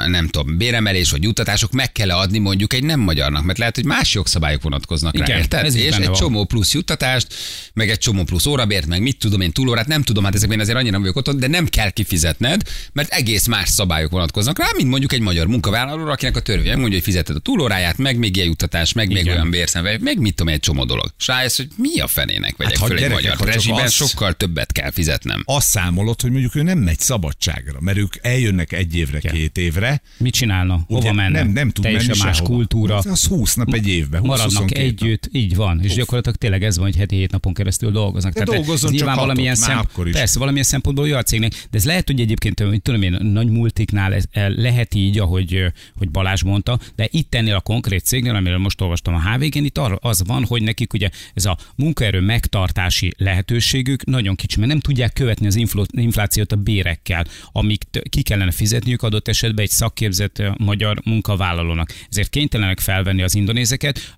[0.07, 3.85] nem tudom, béremelés, vagy juttatások meg kell adni mondjuk egy nem magyarnak, mert lehet, hogy
[3.85, 5.65] más jogszabályok vonatkoznak rá, Igen, érted?
[5.65, 6.13] ez És egy van.
[6.15, 7.35] csomó plusz juttatást,
[7.73, 10.77] meg egy csomó plusz órabért, meg mit tudom én, túlórát, nem tudom, hát ezekben azért
[10.77, 12.63] annyira nem vagyok otthon, de nem kell kifizetned,
[12.93, 16.95] mert egész más szabályok vonatkoznak rá, mint mondjuk egy magyar munkavállalóra, akinek a törvény mondja,
[16.95, 19.35] hogy fizeted a túlóráját, meg még ilyen juttatás, meg még Igen.
[19.35, 21.13] olyan bérszem, meg mit tudom, egy csomó dolog.
[21.19, 24.33] És rájössz, hogy mi a fenének vegyek Hát, föl egy gyerekek, magyar rezsiben, az- sokkal
[24.33, 25.43] többet kell fizetnem.
[25.45, 29.67] azt számolod, hogy mondjuk ő nem megy szabadságra, mert ők eljönnek egy évre, két évre,
[29.69, 30.01] évre.
[30.17, 30.81] Mit csinálna?
[30.87, 31.39] Hova menne?
[31.39, 32.55] Nem, nem tud Teljesen menni más sehova.
[32.55, 32.97] kultúra.
[32.97, 34.21] Az, az 20 nap egy évben.
[34.21, 34.93] 20 maradnak 22 nap.
[34.93, 38.33] együtt, így van, és gyakorlatilag tényleg ez van, hogy heti hét napon keresztül dolgoznak.
[38.33, 39.57] De dolgozzon ez csak nyilván hatot, valamilyen
[40.05, 40.13] is.
[40.13, 43.49] Persze, valamilyen szempontból jó a cégnek, de ez lehet, hogy egyébként, mit tudom én, nagy
[43.49, 45.65] multiknál ez, eh, lehet így, ahogy,
[45.97, 49.81] hogy Balázs mondta, de itt ennél a konkrét cégnél, amiről most olvastam a HVG-n, itt
[50.01, 55.13] az van, hogy nekik ugye ez a munkaerő megtartási lehetőségük nagyon kicsi, mert nem tudják
[55.13, 55.59] követni az
[55.91, 61.93] inflációt a bérekkel, amik ki kellene fizetniük adott esetben egy szakképzett magyar munkavállalónak.
[62.11, 64.17] Ezért kénytelenek felvenni az indonézeket,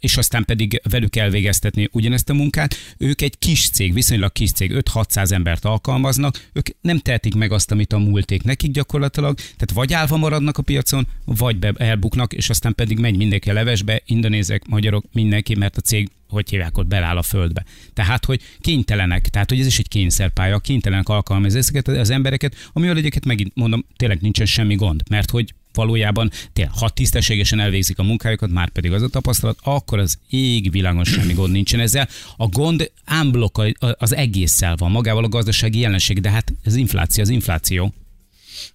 [0.00, 2.74] és aztán pedig velük elvégeztetni ugyanezt a munkát.
[2.98, 7.70] Ők egy kis cég, viszonylag kis cég, 5-600 embert alkalmaznak, ők nem tehetik meg azt,
[7.70, 12.50] amit a múlték nekik gyakorlatilag, tehát vagy állva maradnak a piacon, vagy be elbuknak, és
[12.50, 16.86] aztán pedig megy mindenki a levesbe, indonézek, magyarok, mindenki, mert a cég hogy hívják, ott
[16.86, 17.64] beláll a földbe.
[17.94, 22.96] Tehát, hogy kénytelenek, tehát, hogy ez is egy kényszerpálya, kénytelenek alkalmazni ezeket az embereket, amivel
[22.96, 28.02] egyébként megint mondom, tényleg nincsen semmi gond, mert hogy valójában tényleg, ha tisztességesen elvégzik a
[28.02, 32.08] munkájukat, már pedig az a tapasztalat, akkor az ég világon semmi gond nincsen ezzel.
[32.36, 37.28] A gond ámblok az egésszel van, magával a gazdasági jelenség, de hát az infláció, az
[37.28, 37.92] infláció.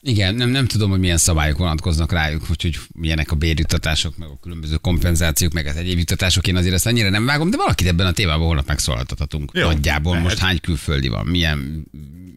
[0.02, 4.28] Igen, nem, nem tudom, hogy milyen szabályok vonatkoznak rájuk, hogy, hogy milyenek a bérjuttatások, meg
[4.28, 6.48] a különböző kompenzációk, meg az egyéb juttatások.
[6.48, 9.52] Én azért ezt annyira nem vágom, de valakit ebben a témában holnap megszólaltathatunk.
[9.54, 10.28] Jó, Nagyjából lehet.
[10.28, 11.86] most hány külföldi van, milyen,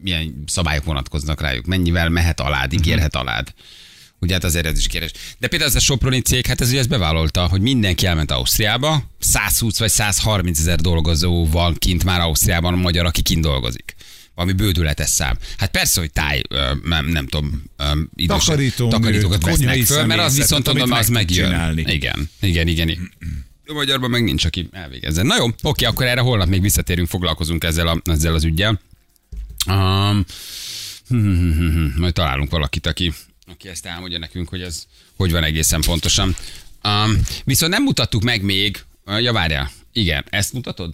[0.01, 3.53] milyen szabályok vonatkoznak rájuk, mennyivel mehet alád, ígérhet alád.
[4.21, 5.11] Ugye hát azért ez is kérdés.
[5.39, 9.03] De például ez a Soproni cég, hát ez ugye ezt bevállalta, hogy mindenki elment Ausztriába,
[9.19, 13.95] 120 vagy 130 ezer dolgozó van kint már Ausztriában, a magyar, aki kint dolgozik.
[14.39, 15.37] Valami bődületes szám.
[15.57, 16.41] Hát persze, hogy táj,
[16.83, 17.63] nem, nem tudom,
[18.27, 21.45] Takarítónő, takarítókat vesznek föl, mert az viszont mondom, az megjön.
[21.45, 21.83] csinálni.
[21.87, 23.11] Igen, igen, igen.
[23.65, 25.25] A magyarban meg nincs, aki elvégezzen.
[25.25, 28.79] Na jó, oké, akkor erre holnap még visszatérünk, foglalkozunk ezzel, a, ezzel az ügyel.
[29.67, 30.25] Um,
[31.95, 33.13] majd találunk valakit, aki,
[33.45, 34.83] aki ezt elmondja nekünk, hogy ez
[35.15, 36.35] hogy van egészen pontosan.
[36.83, 40.93] Um, viszont nem mutattuk meg még, ja várjál, igen, ezt mutatod?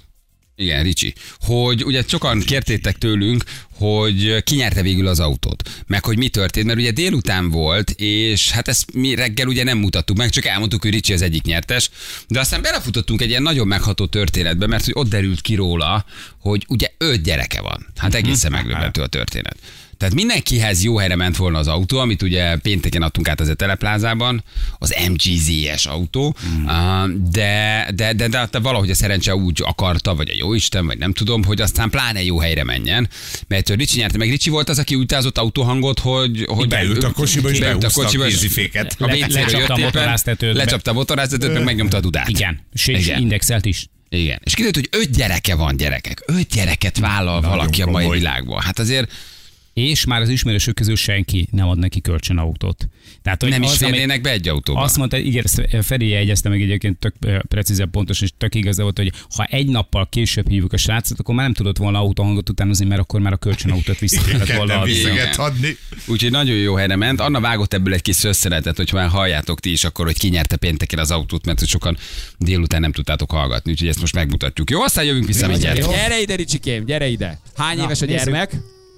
[0.56, 1.14] Igen, Ricsi.
[1.40, 6.66] Hogy ugye sokan kértétek tőlünk, hogy ki nyerte végül az autót, meg hogy mi történt,
[6.66, 10.82] mert ugye délután volt, és hát ezt mi reggel ugye nem mutattuk meg, csak elmondtuk,
[10.82, 11.90] hogy Ricsi az egyik nyertes,
[12.28, 16.06] de aztán belefutottunk egy ilyen nagyon megható történetbe, mert hogy ott derült ki róla,
[16.40, 17.88] hogy ugye öt gyereke van.
[17.96, 19.58] Hát egészen megdöbbentő a történet.
[19.98, 24.44] Tehát mindenkihez jó helyre ment volna az autó, amit ugye pénteken adtunk át az Eteleplázában,
[24.78, 26.66] az MGZ-es autó, mm.
[27.32, 31.14] de, de, de, de, de valahogy a szerencse úgy akarta, vagy a jóisten, vagy nem
[31.14, 33.10] tudom, hogy aztán pláne jó helyre menjen.
[33.48, 37.50] Mert Ricsi nyerte, meg Ricsi volt az, aki utázott autóhangot, hogy, hogy Beült a kocsiba,
[37.50, 38.96] és beült a a kocsiba, és kéziféket.
[39.00, 40.54] A Le- WC-ről lecsapta a.
[40.54, 42.30] Lecsapta a motorháztetőt, meg megnyomta a dudát.
[42.30, 43.88] Igen, és, indexelt is.
[44.10, 44.40] Igen.
[44.44, 46.24] És kiderült, hogy öt gyereke van gyerekek.
[46.26, 48.62] Öt gyereket vállal Nagyon valaki a mai világban.
[48.62, 49.12] Hát azért
[49.80, 52.88] És már az ismerősök közül senki nem ad neki kölcsönautót.
[53.22, 54.82] Tehát, hogy nem is az, ami- férnének be egy autóba.
[54.82, 58.80] Azt mondta, igen, ezt Feri jegyezte meg egyébként tök ö, precízen pontos, és tök igaz
[58.80, 62.50] volt, hogy ha egy nappal később hívjuk a srácot, akkor már nem tudott volna autóhangot
[62.50, 65.78] utánozni, mert akkor már a kölcsönautót vissza kellett volna adni.
[66.08, 67.20] Úgyhogy nagyon jó helyre ment.
[67.20, 70.56] Anna vágott ebből egy kis szösszenetet, hogy már halljátok ti is akkor, hogy ki nyerte
[70.56, 71.98] pénteken az autót, mert hogy sokan
[72.38, 73.72] délután nem tudtátok hallgatni.
[73.72, 74.70] Úgyhogy ezt most megmutatjuk.
[74.70, 75.90] Jó, aztán jövünk vissza mindjárt.
[75.90, 77.40] Gyere ide, Ricsikém, gyere ide.
[77.56, 78.24] Hány Na, éves a nézzük.
[78.24, 78.56] gyermek?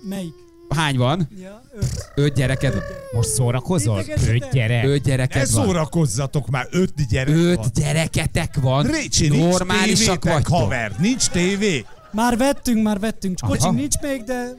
[0.10, 0.34] Melyik?
[0.70, 1.28] Hány van?
[1.42, 2.12] Ja, öt.
[2.16, 2.84] Öt gyereked?
[3.12, 4.04] Most szórakozol?
[4.28, 4.86] Öt gyerek.
[4.86, 5.66] Öt Ne gyereked van.
[5.66, 7.46] szórakozzatok már, öt gyerek van.
[7.46, 8.86] Öt gyereketek van.
[8.86, 10.58] Récsi, nincs Normálisak tévétek, vagytok.
[10.58, 11.86] haver, nincs tévé.
[12.12, 13.38] Már vettünk, már vettünk.
[13.42, 13.52] Aha.
[13.52, 14.54] Kocsink nincs még, de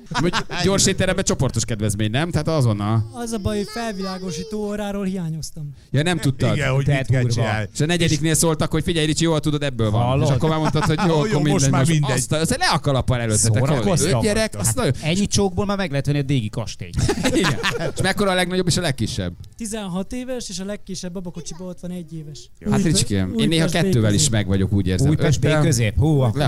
[0.65, 2.31] gyors étteremben csoportos kedvezmény, nem?
[2.31, 3.11] Tehát azonnal.
[3.13, 5.71] az a baj, hogy felvilágosító óráról hiányoztam.
[5.91, 6.57] Ja, nem tudtad.
[6.57, 7.67] Igen, hogy Te mit kell.
[7.73, 10.03] És a negyediknél szóltak, hogy figyelj, Ricsi, jól tudod, ebből van.
[10.03, 10.29] Hallod?
[10.29, 11.71] És akkor már mondtad, hogy jó, Jó, akkor most mindegy.
[11.71, 12.11] már mindegy.
[12.11, 13.87] Azt, azt le a kalappal előttetek.
[13.87, 14.93] Öt gyerek, azt nagyon...
[15.03, 16.91] Ennyi csókból már meg lehet venni a Dégi kastély.
[17.35, 17.59] Igen.
[17.95, 19.33] És mekkora a legnagyobb és a legkisebb?
[19.57, 22.51] 16 éves, és a legkisebb babakocsiba ott van egy éves.
[22.71, 25.09] Hát Ricsikém, én néha kettővel is meg vagyok, úgy érzem.
[25.09, 25.97] Újpest B közép.
[25.97, 26.47] Hú, a Le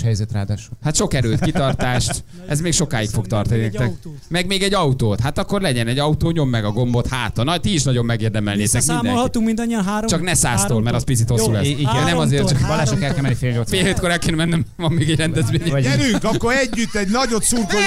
[0.00, 0.72] hátrányos helyzet ráadásul.
[0.82, 2.24] Hát sok erőt, kitartást.
[2.48, 3.92] Ez még sokáig fog tartani nektek.
[4.28, 5.20] Meg még egy autót.
[5.20, 7.42] Hát akkor legyen egy autó, nyom meg a gombot hátra.
[7.42, 8.92] Na, ti is nagyon megérdemelnétek mindenki.
[8.92, 10.08] Visszaszámolhatunk mindannyian három.
[10.08, 11.66] Csak ne száztól, mert az picit hosszú lesz.
[11.66, 12.04] igen.
[12.04, 13.68] Nem azért, csak Balázsok el kell menni fél nyolc.
[13.70, 15.80] fél hétkor el kéne mennem, van még egy rendezvény.
[15.80, 17.84] Gyerünk, akkor együtt egy nagyot szurkolunk.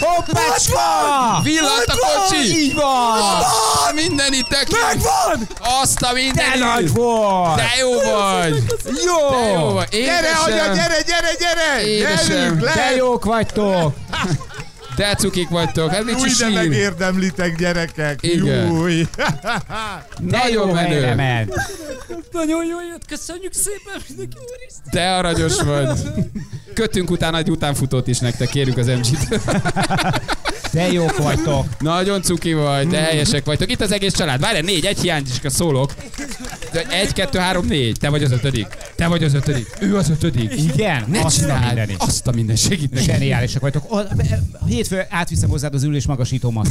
[0.00, 1.40] Hoppácska!
[1.42, 2.58] Villant a kocsi!
[2.58, 3.67] Így van!
[4.06, 5.48] Minden itt Megvan!
[5.82, 6.58] Azt a minden!
[6.58, 7.56] De nagy volt!
[7.56, 8.62] De jó vagy!
[8.84, 9.38] Jó!
[9.40, 9.88] De jó vagy!
[9.90, 10.42] Gyere, Édesem!
[10.44, 11.86] anya, gyere, gyere, gyere!
[11.86, 12.26] Édesem.
[12.28, 13.94] Gyerünk, De jók vagytok!
[14.96, 16.52] De cukik vagytok, Új, nincs sír.
[16.52, 18.18] megérdemlitek, gyerekek.
[18.22, 18.66] Igen.
[18.66, 19.06] Júj.
[20.18, 21.48] Nagyon menő.
[22.32, 24.36] Nagyon jó jött, köszönjük szépen mindenki.
[24.90, 25.88] Te aranyos vagy.
[26.74, 29.40] Kötünk utána egy utánfutót is nektek, kérjük az MG-t.
[30.72, 31.66] De jók vagytok.
[31.80, 33.70] Nagyon cuki vagy, de helyesek vagytok.
[33.70, 34.40] Itt az egész család.
[34.40, 35.94] Várj, négy, egy hiányzik, szólok.
[36.72, 37.96] De Egy, kettő, három, négy.
[38.00, 38.66] Te vagy az ötödik.
[38.96, 39.66] Te vagy az ötödik.
[39.80, 40.52] Ő az ötödik.
[40.74, 41.04] Igen?
[41.08, 41.64] Ne Azt a csináld.
[41.66, 41.96] mindenit.
[42.02, 43.04] Azt a minden segít neki.
[43.04, 43.82] Zseniálisak vagytok.
[43.92, 44.06] A- a-
[44.66, 46.68] Hétfő átviszem hozzád az ülés magasítómat.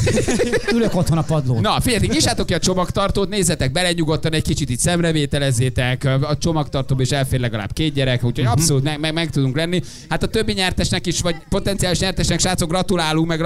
[0.72, 1.60] Ülök otthon a padlón.
[1.60, 7.04] Na, figyeljetek, nyissátok ki a csomagtartót, nézzetek bele nyugodtan, egy kicsit itt szemrevételezzétek, a csomagtartóban
[7.04, 8.52] is elfér legalább két gyerek, úgyhogy Mhm.
[8.52, 9.82] abszolút meg, meg, meg, tudunk lenni.
[10.08, 13.40] Hát a többi nyertesnek is, vagy potenciális nyertesnek, srácok, gratulálunk, meg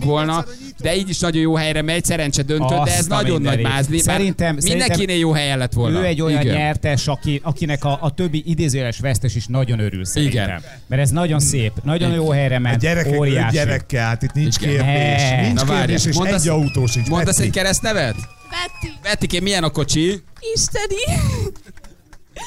[0.00, 0.44] gratuláltunk volna,
[0.78, 3.40] de így is nagyon jó helyre megy, szerencse döntött, de ez Azt a nagyon nagy
[3.40, 3.66] mindenit.
[3.66, 4.02] mázli.
[4.02, 6.00] Bár Szerintem- mindenkinél szerintem jó helyen lett volna.
[6.00, 6.56] Ő egy olyan Igen.
[6.56, 10.44] nyertes, aki, akinek a, a többi idézőjeles vesztes is nagyon örül szerintem.
[10.44, 10.62] Igen.
[10.86, 13.56] Mert ez nagyon szép, nagyon jó helyre A ment, gyerekek, öt óriási.
[13.56, 14.68] gyerekkel, hát itt nincs Igen.
[14.70, 15.30] kérdés.
[15.30, 15.40] Ne.
[15.40, 17.08] Nincs Na, várj, kérdés, és mondasz- egy autó sincs.
[17.08, 18.14] Mondasz egy keresztnevet?
[18.50, 20.22] Betty, Bettikém, milyen a kocsi?
[20.54, 20.94] isteni!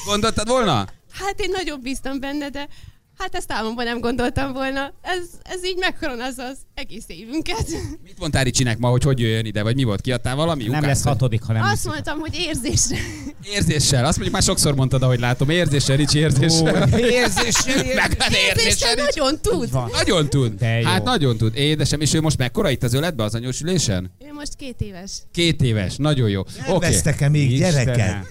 [0.06, 0.86] Gondoltad volna?
[1.12, 2.68] Hát én nagyon bíztam benne, de
[3.18, 4.94] hát ezt álmomban nem gondoltam volna.
[5.02, 7.66] Ez, ez így megkoronázza az egész évünket.
[8.04, 10.02] Mit mondtál Ricsinek ma, hogy hogy jöjjön ide, vagy mi volt?
[10.02, 10.64] Kiadtál valami?
[10.64, 10.86] Nem Ukász?
[10.86, 11.86] lesz hatodik, ha nem Azt lesz.
[11.86, 12.98] mondtam, hogy érzésre.
[13.54, 14.04] Érzéssel.
[14.06, 15.50] Azt mondjuk már sokszor mondtad, ahogy látom.
[15.50, 16.90] Érzéssel, Ricsi, érzéssel.
[17.00, 19.20] Érzéssel, hát Érzésre érzéssel, Ricsi.
[19.20, 19.72] nagyon tud.
[19.72, 19.90] van.
[19.92, 20.54] Nagyon tud.
[20.54, 20.86] De jó.
[20.88, 21.56] Hát nagyon tud.
[21.56, 24.12] Édesem, és ő most mekkora itt az öletbe az anyós ülésen?
[24.20, 25.12] Ő most két éves.
[25.32, 25.96] Két éves.
[25.96, 26.44] Nagyon jó.
[26.66, 26.88] Nem Oké.
[26.88, 28.26] vesztek-e még gyereket?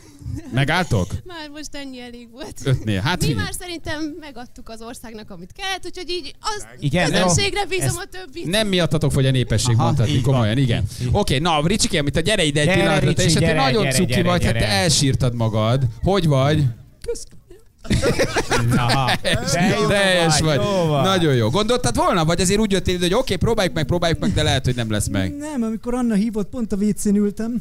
[0.52, 1.06] Megálltok?
[1.24, 2.60] Már most ennyi elég volt.
[2.64, 3.00] Ötnél.
[3.00, 3.42] Hát Mi figyelj.
[3.44, 7.68] már szerintem megadtuk az országnak, amit kellett, úgyhogy így az Igen, közönségre jó.
[7.68, 8.46] bízom Ezt- a többit.
[8.46, 10.84] Nem miattatok fogy a népesség, Aha, mondhatni így komolyan, igen.
[11.12, 13.48] Oké, na, Ricsikém, amit a gyere ide egy Gyere, pillanatra, te, Ricsi, és hát te
[13.48, 14.72] gyere, nagyon gyere, cuki gyere, vagy, hát te gyere.
[14.72, 15.82] elsírtad magad.
[16.02, 16.64] Hogy vagy?
[18.68, 19.04] Na,
[19.52, 20.56] de jó De helyes vagy.
[20.56, 21.02] jó vagy.
[21.02, 21.50] Nagyon jó.
[21.50, 24.74] Gondoltad volna, vagy azért úgy jöttél, hogy oké, próbáljuk meg, próbáljuk meg, de lehet, hogy
[24.74, 25.36] nem lesz meg.
[25.36, 27.60] Nem, amikor Anna hívott, pont a WC-n ültem.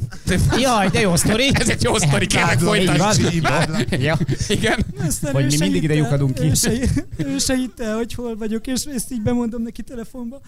[0.58, 1.50] Jaj, de jó sztori.
[1.52, 3.42] Ez egy jó sztori, kérlek, folytasd.
[3.90, 4.18] Ja.
[4.48, 4.84] Igen.
[5.06, 6.44] Aztán ő mi mindig ide lyukadunk ki.
[6.44, 6.70] Ő se,
[7.16, 10.40] ő se hitte, hogy hol vagyok, és ezt így bemondom neki telefonba.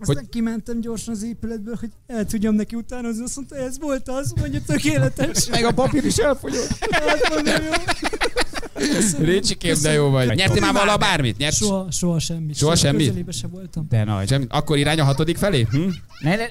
[0.00, 0.28] Aztán hogy...
[0.28, 3.24] kimentem gyorsan az épületből, hogy el tudjam neki utánozni.
[3.24, 5.46] Azt mondta, ez volt az, mondja, tökéletes.
[5.50, 6.68] Meg a papír is elfogyott.
[6.90, 7.70] Hát mondom, jó.
[9.18, 10.34] Ricsikém, de jó vagy.
[10.34, 11.36] Nyertél már vala bármit?
[11.36, 11.54] Nyert?
[11.56, 12.56] Soha, soha semmit.
[12.56, 13.06] Soha semmit?
[13.06, 13.86] Közelébe se voltam.
[13.88, 14.28] De nagy.
[14.28, 14.44] Semmi.
[14.48, 15.66] Akkor irány a hatodik felé?
[15.70, 15.78] Hm?
[16.20, 16.44] Ne, ne,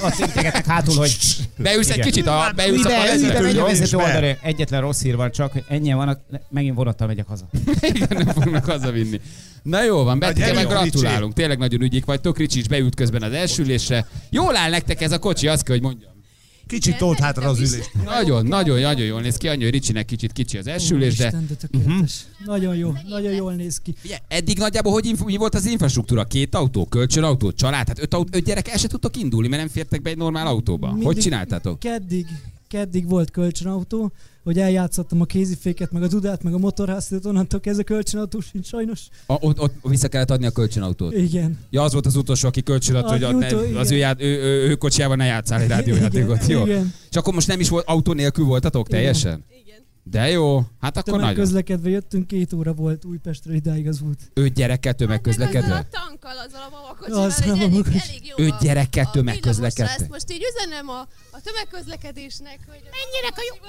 [0.00, 1.16] azt integetek hátul, hogy
[1.56, 4.36] Beülsz egy kicsit, a, beülsz a ide, ide vezetőn, megy a vezető oldalra.
[4.42, 7.48] Egyetlen rossz hír van, csak ennyien vannak, megint vonattal megyek haza.
[7.80, 9.20] Igen, nem fognak hazavinni.
[9.62, 11.32] Na jó van, Betike, meg gratulálunk.
[11.32, 12.38] Tényleg nagyon ügyik vagytok.
[12.38, 14.06] Ricsi is beült közben az első ülésre.
[14.30, 16.10] Jól áll nektek ez a kocsi, azt kell, hogy mondjam.
[16.68, 17.90] Kicsit tolt hátra az ülés.
[18.04, 19.48] Nagyon, nagyon, nagyon jól néz ki.
[19.48, 22.24] Annyi, hogy Ricsinek kicsit kicsi az első ülés, de Isten, de tökéletes.
[22.44, 23.94] Nagyon jó, nagyon jól néz ki.
[24.04, 26.24] Ugye, eddig nagyjából hogy inf- mi volt az infrastruktúra?
[26.24, 27.86] Két autó, kölcsönautó, család?
[27.86, 30.46] Hát öt, autó, öt gyerek el se tudtok indulni, mert nem fértek be egy normál
[30.46, 30.88] autóba.
[30.88, 31.78] Hogy Mindig- csináltátok?
[31.78, 32.26] Keddig,
[32.68, 34.12] keddig volt kölcsönautó,
[34.48, 39.00] hogy eljátszottam a kéziféket, meg a dudát, meg a motorházat, onnantól kezdve kölcsönautó sincs sajnos.
[39.26, 41.14] A, ott, ott vissza kellett adni a kölcsönautót.
[41.14, 41.58] Igen.
[41.70, 44.42] Ja, az volt az utolsó, aki kölcsönadta, hogy a, ne, jutó, az ő, ját, ő,
[44.42, 46.46] ő, ő kocsijával ne játszál egy rádiójátékot.
[46.46, 46.64] Jó.
[46.64, 46.94] Igen.
[47.10, 49.44] És akkor most nem is volt autó nélkül voltatok teljesen?
[50.10, 51.28] De jó, hát akkor nagyon.
[51.28, 54.30] Tömegközlekedve jöttünk, két óra volt Újpestről idáig az út.
[54.34, 55.74] Öt gyerekkel Meg azzal tömegközlekedve?
[55.74, 57.62] a tankkal, azzal a babakocsival, Azzal egy a
[58.08, 58.44] elég, jó.
[58.44, 59.84] Öt gyerekkel villamosra.
[59.84, 63.60] Ezt most így üzenem a, a tömegközlekedésnek, hogy mennyire könnyű.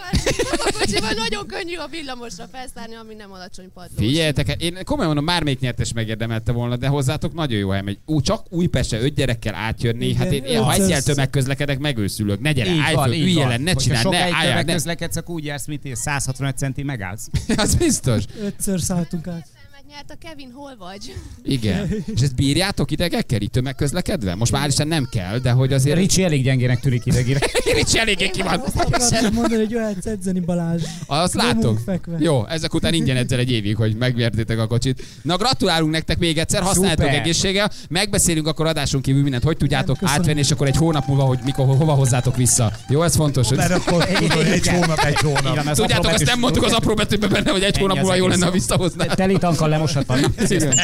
[0.52, 3.97] A kocsival nagyon könnyű a villamosra felszállni, ami nem alacsony padlós.
[3.97, 7.97] Figyeljetek, én komolyan mondom, bármelyik nyertes megérdemelte volna, de hozzátok nagyon jó hely.
[8.06, 12.39] Ú, csak Újpestre öt gyerekkel átjönni, Igen, hát én, én ha ötször- egyel tömegközlekedek, megőszülök.
[12.39, 14.49] Ne gyere, állj föl, ne csináld, ne álljál, ne.
[14.49, 15.95] tömegközlekedsz, akkor úgy jársz, mint én,
[16.29, 17.29] 165 centi megállsz.
[17.55, 18.23] Az biztos.
[18.41, 19.47] Ötször szálltunk át.
[19.89, 21.15] Megnyert a Kevin, hol vagy?
[21.43, 21.89] Igen.
[22.15, 24.36] És ezt bírjátok idegekkel így tömegközlekedve?
[24.36, 25.97] Most már is nem kell, de hogy azért...
[25.97, 27.39] Ricsi elég gyengének tűnik idegire.
[27.75, 28.60] Ricsi eléggé ki van.
[28.75, 30.84] Akartam mondani, hogy jöhetsz edzeni Balázs.
[31.06, 31.80] Azt látok.
[32.19, 35.04] Jó, ezek után ingyen edzel egy évig, hogy megnyertétek a kocsit.
[35.21, 37.71] Na gratulálunk nektek még egyszer, használjátok egészséggel.
[37.89, 40.21] Megbeszélünk akkor adáson kívül mindent, hogy tudjátok köszönöm.
[40.21, 42.71] átvenni, és akkor egy hónap múlva, hogy mikor, hova hozzátok vissza.
[42.89, 43.47] Jó, ez fontos.
[43.47, 43.58] Hogy...
[43.58, 45.58] Egy hónap, egy hónap.
[45.60, 48.45] Igen, Tudjátok, azt nem mondtuk az apró betűben benne, hogy egy hónap múlva jó lenne,
[48.45, 49.06] ha visszahozná.
[49.06, 50.33] Teli tankkal lemoshatlan.
[50.47, 50.77] Igen.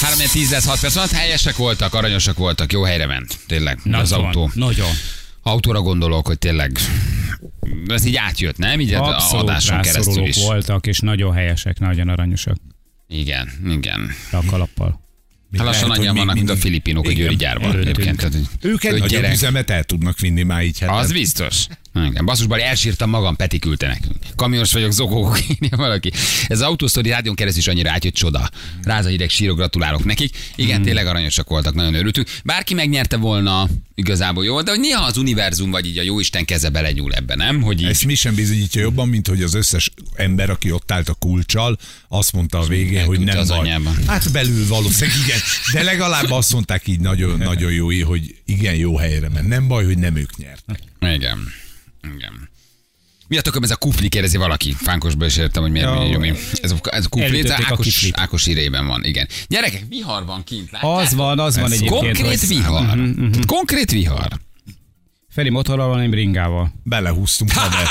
[0.00, 3.38] 3 10 lesz 6 perc alatt helyesek voltak, aranyosak voltak, jó helyre ment.
[3.46, 4.50] Tényleg, az autó.
[4.54, 4.90] Nagyon.
[5.42, 6.78] Autóra gondolok, hogy tényleg
[7.86, 8.80] ez így átjött, nem?
[8.80, 10.36] Így a Abszolút adáson keresztül is.
[10.36, 12.56] voltak, és nagyon helyesek, nagyon aranyosak.
[13.08, 14.10] Igen, igen.
[14.32, 15.00] A kalappal.
[15.56, 18.16] Hát lassan annyian vannak, mint a filipinok a győri gyárban egyébként.
[18.16, 19.32] Tehát, hogy Ők egy öt nagyobb gyerek.
[19.34, 20.78] üzemet el tudnak vinni már így.
[20.78, 21.66] Hát Az biztos.
[21.94, 24.16] Igen, basszus, Bali, elsírtam magam, Peti küldte nekünk.
[24.36, 26.12] Kamions vagyok, zokók, írja valaki.
[26.46, 28.50] Ez az autósztori rádión keresztül is annyira átjött csoda.
[28.82, 30.36] Ráza hideg sírok, gratulálok nekik.
[30.56, 30.84] Igen, Hmm.
[30.84, 32.28] tényleg aranyosak voltak, nagyon örültünk.
[32.44, 36.68] Bárki megnyerte volna, igazából jó, de hogy néha az univerzum vagy így a jóisten keze
[36.68, 37.62] belenyúl ebbe, nem?
[37.62, 37.88] Hogy így...
[37.88, 41.78] Ezt mi sem bizonyítja jobban, mint hogy az összes ember, aki ott állt a kulcsal,
[42.08, 43.58] azt mondta a végén, hogy nem az baj.
[43.58, 43.90] anyába.
[44.06, 45.38] Hát belül valószínűleg igen,
[45.72, 49.48] de legalább azt mondták így nagyon, nagyon jó, hogy igen, jó helyre ment.
[49.48, 50.78] Nem baj, hogy nem ők nyertek.
[51.00, 51.38] Igen.
[52.02, 52.50] Igen.
[53.28, 54.72] Mi a tököm ez a kupli, kérdezi valaki.
[54.72, 56.32] Fánkosban is értem, hogy miért Ja, mi.
[56.62, 58.10] Ez a, ez a kupli, ez a Ákos.
[58.12, 59.28] Ákos írében van, igen.
[59.48, 60.98] Gyerekek, vihar van kint, látjátok?
[60.98, 62.00] Az van, az van Ez egyébként.
[62.02, 62.96] Konkrét hogy- vihar.
[62.96, 64.40] Mhm, Tehát Konkrét vihar.
[65.30, 66.72] Feli motorral van, én bringával.
[66.82, 67.86] Belehúztunk haver.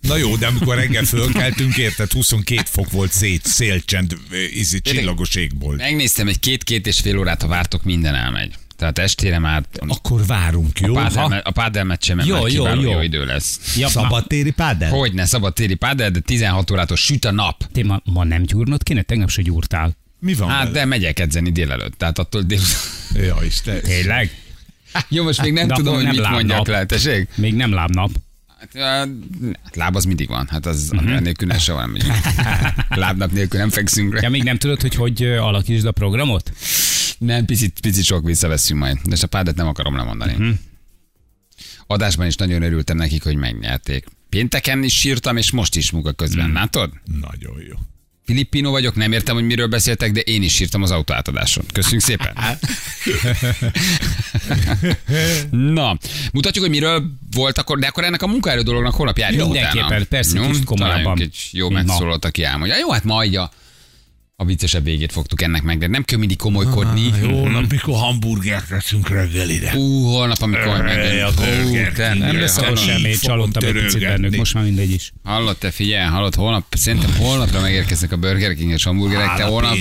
[0.00, 4.16] Na jó, de amikor reggel fölkeltünk, érted, 22 fok volt szét, szélcsend,
[4.54, 5.78] izi, csillagos égbolt.
[5.78, 8.54] Megnéztem, egy két-két és fél órát, ha vártok, minden elmegy.
[8.80, 10.96] Tehát estére már Akkor várunk, jó?
[10.96, 13.00] a pádel, a pádelmet sem, mert Jó, már jó, jó, jó.
[13.00, 13.76] idő lesz.
[13.76, 14.90] Ja, Szabadtéri pádel?
[14.90, 17.64] Hogyne, szabad téli pádel, de 16 órától süt a nap.
[17.72, 19.02] te ma, ma nem gyúrnod kéne?
[19.02, 19.96] Tegnap se gyúrtál.
[20.18, 20.70] Mi van Hát, vele?
[20.72, 22.60] de megyek edzeni délelőtt, tehát attól dél...
[23.14, 23.80] Ja, Isten.
[23.82, 24.30] Tényleg?
[25.08, 26.66] Jó, most még nem De tudom, hogy nem mit mondjak lábnap.
[26.68, 27.28] le, tessék?
[27.34, 28.10] Még nem lábnap.
[28.60, 29.08] Hát,
[29.64, 31.20] hát láb az mindig van, hát az uh-huh.
[31.20, 31.96] nélkül se van.
[32.88, 34.28] Lábnap nélkül nem fekszünk Ja, le.
[34.28, 36.52] még nem tudod, hogy hogy alakítsd a programot?
[37.18, 38.98] Nem, picit, picit sok visszaveszünk majd.
[39.04, 40.32] De a pádet nem akarom lemondani.
[40.32, 40.54] Uh-huh.
[41.86, 44.06] Adásban is nagyon örültem nekik, hogy megnyerték.
[44.28, 46.50] Pénteken is sírtam, és most is munka közben.
[46.50, 46.52] Mm.
[46.52, 46.90] Látod?
[47.20, 47.76] Nagyon jó.
[48.30, 51.64] Filippino vagyok, nem értem, hogy miről beszéltek, de én is sírtam az autó átadáson.
[51.72, 52.32] Köszönjük szépen.
[55.74, 55.98] Na,
[56.32, 60.04] mutatjuk, hogy miről volt akkor, de akkor ennek a munkaerő dolognak holnap járjuk Mindenképpen, utána.
[60.04, 61.02] persze, kicsit komolyabban.
[61.02, 62.76] Találjunk egy jó megszólalót, aki elmondja.
[62.78, 63.50] Jó, hát majd a,
[64.40, 67.12] a viccesebb végét fogtuk ennek meg, de nem kell mindig komolykodni.
[67.22, 69.72] Jó, na, mikor hamburgert veszünk reggelire.
[69.76, 72.18] Ú, holnap, amikor meg...
[72.18, 75.12] Nem lesz abban semmi, csalódtam egy picit bennük, most már mindegy is.
[75.24, 79.76] Hallott, te figyelj, hallott, holnap, szerintem holnapra megérkeznek a Burger King és hamburgerek, te holnap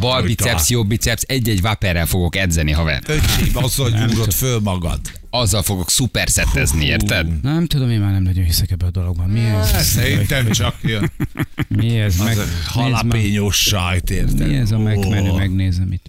[0.00, 3.02] bal biceps, jobb biceps, egy-egy vaperrel fogok edzeni, haver.
[3.06, 5.00] Öcsém, azzal gyúrod föl magad.
[5.36, 7.42] Azzal fogok szuperszettezni, érted?
[7.42, 9.28] Nem tudom, én már nem nagyon hiszek ebbe a dologban.
[9.28, 9.86] Mi ez?
[9.86, 11.10] Szerintem csak jön.
[11.68, 12.16] Mi ez?
[12.16, 14.48] Meg, halapényos sajt, érted?
[14.48, 15.32] Mi ez a megmenő?
[15.32, 16.06] Megnézem itt.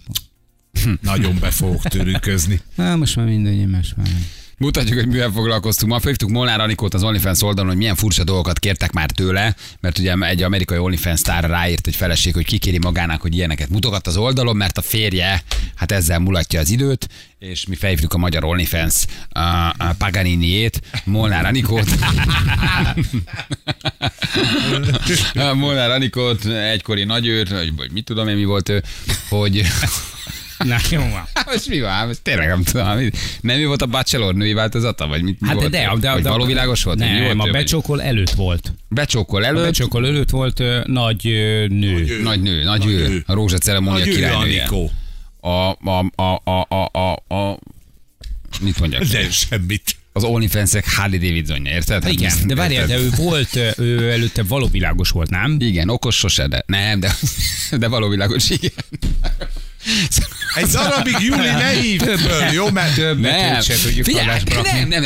[1.00, 2.60] Nagyon be fogok törőközni.
[2.74, 4.26] Na, most már mindegy, én más már nem.
[4.58, 5.92] Mutatjuk, hogy mivel foglalkoztunk.
[5.92, 9.98] Ma felhívtuk Molnár Anikót az OnlyFans oldalon, hogy milyen furcsa dolgokat kértek már tőle, mert
[9.98, 14.16] ugye egy amerikai OnlyFans sztár ráírt egy feleség, hogy kikéri magának, hogy ilyeneket mutogat az
[14.16, 15.42] oldalon, mert a férje
[15.74, 19.40] hát ezzel mulatja az időt, és mi felhívtuk a magyar OnlyFans a,
[19.78, 21.88] a Paganiniét, Molnár Anikót.
[25.54, 28.82] Molnár Anikót, egykori nagyőr, vagy mit tudom én, mi volt ő,
[29.28, 29.62] hogy
[30.64, 31.24] Na, jó van.
[31.34, 32.06] Hát most mi van?
[32.06, 32.86] Most tényleg nem tudom.
[33.40, 35.06] Nem mi volt a Bachelor női változata?
[35.06, 35.72] Vagy mit mi Hát de, volt?
[35.72, 36.98] de, de, Vagy de, való világos volt?
[36.98, 38.72] Nem, volt a becsókol előtt volt.
[38.88, 39.62] Becsókol A előtt.
[39.64, 42.22] becsókol előtt volt ö, nagy ö, nő.
[42.22, 43.08] Nagy nő, nagy, Nagy ő.
[43.08, 43.22] ő.
[43.26, 44.60] A rózsaceremónia királynője.
[44.62, 44.90] Anikó.
[45.40, 45.48] A,
[45.90, 47.58] a, a, a, a, a, a,
[48.60, 49.02] mit mondjak?
[49.02, 49.96] De semmit.
[50.12, 52.02] Az OnlyFans-ek Harley Davidsonja, érted?
[52.02, 55.56] Hát Igen, de várjál, de ő volt, ő előtte való világos volt, nem?
[55.60, 57.14] Igen, okos sose, de nem, de,
[57.78, 58.70] de való világos, igen.
[60.54, 62.70] Egy darabig Júli ne hívd föl, jó?
[62.70, 64.54] Mert Nem, se tudjuk Figyelj, rakni.
[64.54, 65.04] nem, nem, nem,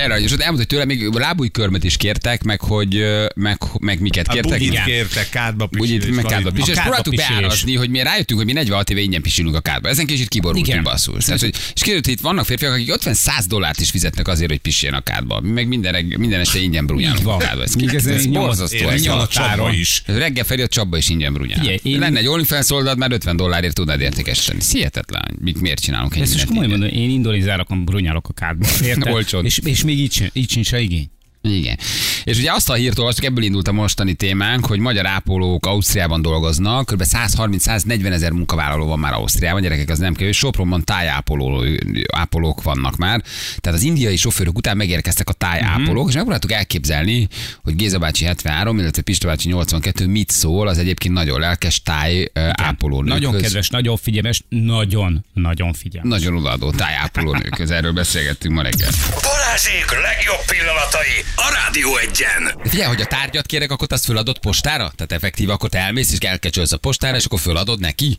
[0.00, 0.30] elrajos.
[0.30, 3.04] Elmondta, hogy tőle még lábújkörmöt is kértek, meg hogy,
[3.34, 4.58] meg, meg miket a kértek.
[4.58, 6.04] bugit kértek, kádba pisilés.
[6.04, 6.76] itt meg kádba pisilés.
[6.76, 9.88] És próbáltuk beárazni, hogy mi rájöttünk, hogy mi 46 éve ingyen pisilünk a kádba.
[9.88, 10.82] Ezen kicsit kiborultunk Igen.
[10.82, 11.24] basszus.
[11.24, 14.60] Tehát, hogy, és kiderült, hogy itt vannak férfiak, akik 50-100 dollárt is fizetnek azért, hogy
[14.60, 15.40] piséljen a kádba.
[15.40, 17.62] Mi meg minden, minden este ingyen brúnyálunk Így a kádba.
[17.62, 18.88] Ez, ez ez, borzasztó.
[18.88, 20.02] Ez a csapba is.
[20.06, 21.32] reggel felé a csapba is ingyen
[21.82, 24.60] én- Lenne egy OnlyFans oldalt, már 50 dollárért tudnád értékesíteni.
[24.72, 25.36] Hihetetlen.
[25.40, 28.66] Mit, miért csinálunk egy Ezt most komolyan mondom, én indolizárakon brunyálok a kádba.
[29.12, 29.44] Olcsón.
[29.44, 31.10] És, és még így, így sincs rá igény.
[31.42, 31.78] Igen.
[32.24, 36.22] És ugye azt a hírt olvastuk, ebből indult a mostani témánk, hogy magyar ápolók Ausztriában
[36.22, 37.02] dolgoznak, kb.
[37.04, 40.36] 130-140 ezer munkavállaló van már Ausztriában, gyerekek, az nem kevés.
[40.36, 41.64] Sopronban tájápoló,
[42.12, 43.22] ápolók vannak már.
[43.60, 46.08] Tehát az indiai sofőrök után megérkeztek a tájápolók, Mhm.
[46.08, 47.28] és megpróbáltuk elképzelni,
[47.62, 52.30] hogy Géza bácsi 73, illetve Pista bácsi 82 mit szól az egyébként nagyon lelkes táj.
[52.88, 56.10] Nagyon kedves, nagyon figyelmes, nagyon, nagyon figyelmes.
[56.20, 57.70] Nagyon odaadó tájápolónőkhöz.
[57.70, 58.90] Erről beszélgettünk ma reggel.
[59.22, 62.09] Balázsék legjobb pillanatai a Rádió egyen.
[62.62, 64.90] De figyelj, hogy a tárgyat kérek, akkor azt föladod postára?
[64.96, 68.16] Tehát effektív, akkor te elmész és elkecsölsz a postára, és akkor föladod neki?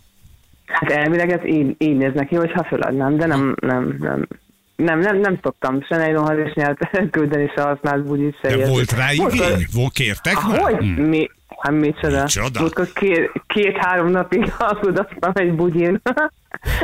[0.65, 4.27] Hát elvileg ez így, így néz neki, hogyha föladnám, de nem, nem, nem.
[4.75, 6.11] Nem, nem, nem szoktam se
[6.53, 8.67] nyert küldeni, se használt bugyit, se De ilyet.
[8.67, 9.67] volt rá igény?
[9.73, 10.59] Volt kértek már?
[10.59, 10.95] Hogy?
[10.97, 11.29] Mi?
[11.59, 12.21] Hát micsoda?
[12.21, 12.59] Micsoda?
[12.59, 16.01] Múltkor két, két-három napig alkudoztam egy bugyin.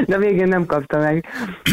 [0.06, 1.26] De a végén nem kapta meg.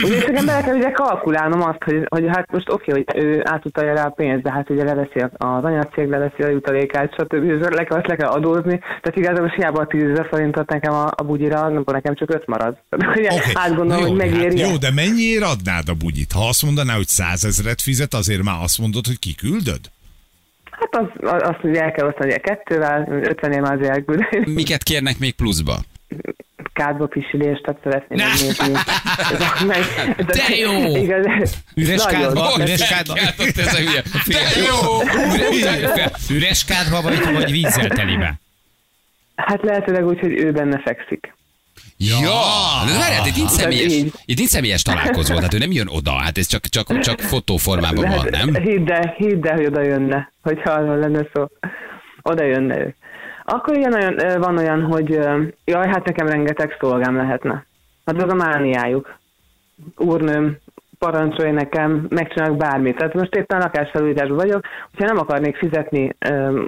[0.05, 3.95] Ugye csak bele kell ugye kalkulálnom azt, hogy, hogy hát most oké, hogy ő átutalja
[3.95, 7.33] rá a pénzt, de hát ugye leveszi a- az anyacég, leveszi a jutalékát, stb.
[7.45, 8.79] és Le kell, azt le kell adózni.
[8.79, 12.31] Tehát igazából most hiába a 10 ezer forintot nekem a, a bugyira, akkor nekem csak
[12.35, 12.77] 5 marad.
[12.89, 13.51] Tehát ugye Oké.
[13.55, 14.61] átgondolom, Jó, hogy megéri.
[14.61, 16.33] hát jó, de mennyiért adnád a bugyit?
[16.33, 19.81] Ha azt mondaná, hogy százezret fizet, azért már azt mondod, hogy kiküldöd?
[20.71, 24.53] Hát az, az, azt ugye el kell osztani a kettővel, 50 év már azért elküldeni.
[24.55, 25.77] Miket kérnek még pluszba?
[26.75, 28.75] Kádba pisilést, tehát szeretném megnézni.
[30.19, 30.97] A- De jó!
[30.97, 33.15] Igaz, Üres kádba, üres kádba.
[33.57, 34.03] ez a hülye?
[34.27, 35.01] De jó!
[36.37, 38.35] Üres kádba vagy, vagy vízzel telibe?
[39.35, 41.35] Hát lehetőleg úgy, hogy ő benne fekszik.
[41.97, 42.19] Ja,
[42.87, 43.93] de várjál, itt nincs személyes,
[44.25, 48.09] itt nincs személyes találkozó, tehát ő nem jön oda, hát ez csak, csak, csak fotóformában
[48.11, 48.55] van, nem?
[48.55, 51.47] Hidd el, hidd el, hogy oda jönne, hogyha arról lenne szó.
[52.23, 52.95] Oda jönne ő.
[53.45, 55.09] Akkor ilyen olyan, van olyan, hogy
[55.65, 57.65] jaj, hát nekem rengeteg szolgám lehetne.
[58.05, 59.15] Hát az a mániájuk.
[59.97, 60.57] Úrnőm,
[60.99, 62.97] parancsolj nekem, megcsinálok bármit.
[62.97, 66.63] Tehát most éppen lakásfelújításban vagyok, hogyha nem akarnék fizetni ö,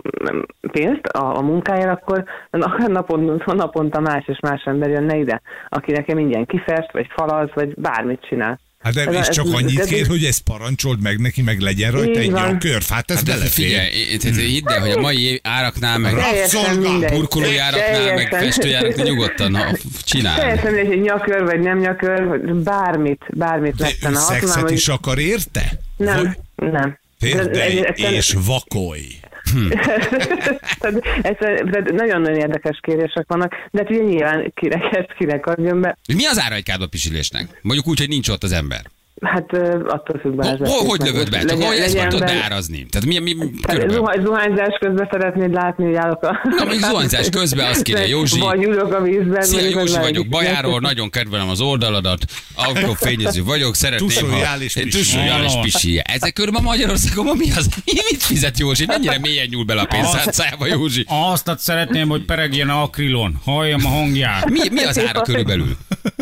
[0.72, 2.24] pénzt a, a munkáért, akkor
[2.86, 7.74] napon, naponta más és más ember jönne ide, aki nekem ingyen kifest, vagy falaz, vagy
[7.74, 8.58] bármit csinál.
[8.78, 11.60] Hát de, Ez- és csak ez- annyit ez- kér, hogy ezt parancsold meg neki, meg
[11.60, 12.50] legyen rajta egy van.
[12.50, 12.84] nyakörv.
[12.88, 13.50] Hát ez Hát belefér.
[13.50, 17.12] figyelj, hidd el, hogy a mai áraknál, meg Teljesen Rabszolga, mindegy.
[17.12, 20.40] burkolói áraknál, meg festőjáraknál nyugodtan ha, csinálni.
[20.40, 25.78] Teljesen mindegy, hogy nyakör vagy nem nyakör, bármit, bármit De ő szexet is akar érte?
[25.96, 26.98] nem, nem.
[27.20, 29.06] Térdelj és vakolj.
[30.78, 35.98] Tehát nagyon-nagyon érdekes kérések vannak, de hát ugye nyilván kinek ezt kinek adjon be.
[36.14, 37.60] Mi az ára egy kádba pisilésnek?
[37.62, 38.84] Mondjuk úgy, hogy nincs ott az ember.
[39.22, 39.52] Hát
[39.86, 40.56] attól függ be.
[40.58, 41.44] Ho, ho, hogy lövöd be?
[41.44, 42.86] Csak hogy ezt legyen tudod beárazni?
[42.90, 43.94] Tehát mi, mi Hát körülbelül?
[43.96, 46.40] zuhany, zuhányzás közben szeretnéd látni, hogy állok a...
[46.44, 48.38] Na, mondjuk zuhanyzás közben azt kéne, Józsi.
[48.40, 49.42] Vagy ülök a vízben.
[49.42, 54.90] Szia, Józsi vagyok, Bajáról, nagyon kedvelem az oldaladat, autófényező vagyok, szeretném, Tusoljál és pisilj.
[54.90, 56.00] Tusoljál és pisilj.
[56.04, 57.68] Ezek körül a Magyarországon ma mi az?
[57.84, 58.84] Mi mit fizet Józsi?
[58.86, 61.04] Mennyire mélyen nyúl bele a pénztárcájába, Józsi?
[61.08, 63.40] Azt szeretném, hogy peregjen a akrilon.
[63.44, 64.50] Halljam a hangját.
[64.50, 65.76] Mi, mi az ára körülbelül?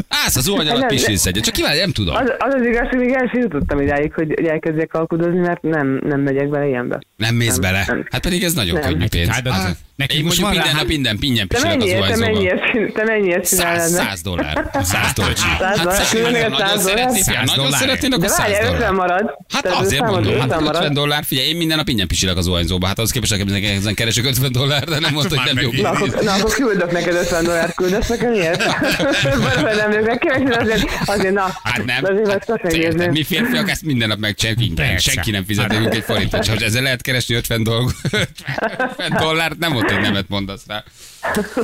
[0.08, 2.14] Állsz az zuhany alatt pisilsz egyet, csak kíváncsi, nem tudom.
[2.14, 5.62] Az, az az igaz, hogy még el sem jutottam idáig, hogy, hogy elkezdjek alkudozni, mert
[5.62, 6.98] nem, nem megyek bele ilyenbe.
[7.16, 7.84] Nem mész Nem, bele?
[7.86, 8.06] nem.
[8.10, 8.90] Hát pedig ez nagyon Nem.
[8.90, 9.28] könnyű pénz.
[9.28, 13.48] Hát, nekünk Én most van minden rá- nap minden pinnyen pisilek a mennyiért, te mennyiért,
[13.48, 13.80] csinálod?
[13.80, 14.70] 100, 100 dollár.
[14.82, 15.36] 100 dollár.
[15.36, 16.42] Száz dollár?
[16.42, 16.96] Hát nagyon száz dollár?
[16.96, 17.80] szeretnék, figyelj, 100 nagyon dollár.
[17.80, 18.92] szeretnék, akkor De 100 várj, 50 dollár.
[18.92, 19.30] marad.
[19.54, 20.92] Hát azért mondom, 50 hát 50 marad.
[20.92, 24.24] dollár, figyelj, én minden nap ingyen pisilek a zuhanyzóba, hát az képest nekem ezen keresek
[24.24, 25.70] 50 dollár, de nem mondta, hogy nem jó.
[26.22, 28.62] Na akkor, küldök neked 50 dollárt, küldesz nekem ilyet?
[29.76, 32.04] Nem őket kíváncsi, azért, azért, na, Hát nem.
[32.04, 32.44] azért
[32.98, 34.98] Hát, mi férfiak ezt minden nap megcsináljuk ingyen.
[34.98, 36.42] Senki nem fizet nekünk egy forintot.
[36.42, 37.90] Csak ezzel lehet keresni 50, dolg,
[38.90, 40.84] 50 dollárt, nem hogy nemet mondasz rá.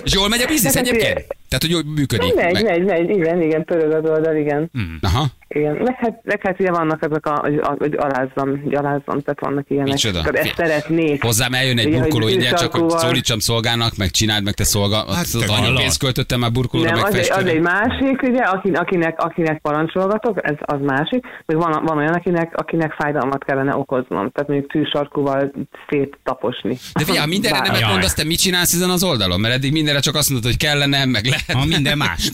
[0.04, 1.26] És jól megy a biznisz Hát, egyébként?
[1.50, 2.34] Tehát, hogy jól működik?
[2.34, 4.70] Megy, Meg- megy, megy, igen, igen, pörög az oldal, igen.
[5.00, 5.26] Aha.
[5.54, 9.70] Igen, meg hát, meg hát ugye vannak ezek a, hogy, hogy alázzam, alázzam, tehát vannak
[9.70, 9.92] ilyenek.
[9.92, 10.18] Micsoda?
[10.18, 11.22] Akkor ezt szeretnék.
[11.22, 14.96] Hozzám eljön egy Ugye, burkoló ingyen, csak hogy szólítsam szolgának, meg csináld meg te szolga.
[14.96, 18.42] Hát te annyi pénzt költöttem már burkolóra, Nem, meg az egy, az egy másik, ugye,
[18.42, 23.76] akin, akinek, akinek parancsolgatok, ez az másik, meg van, van olyan, akinek, akinek fájdalmat kellene
[23.76, 25.52] okoznom, tehát mondjuk tűsarkúval
[25.88, 26.78] széttaposni.
[26.94, 27.90] De figyelj, mindenre nemet Jaj.
[27.90, 29.40] mondasz, te mit csinálsz ezen az oldalon?
[29.40, 31.39] Mert eddig mindenre csak azt mondod, hogy kellene, meg lehet.
[31.52, 32.30] Ha minden más.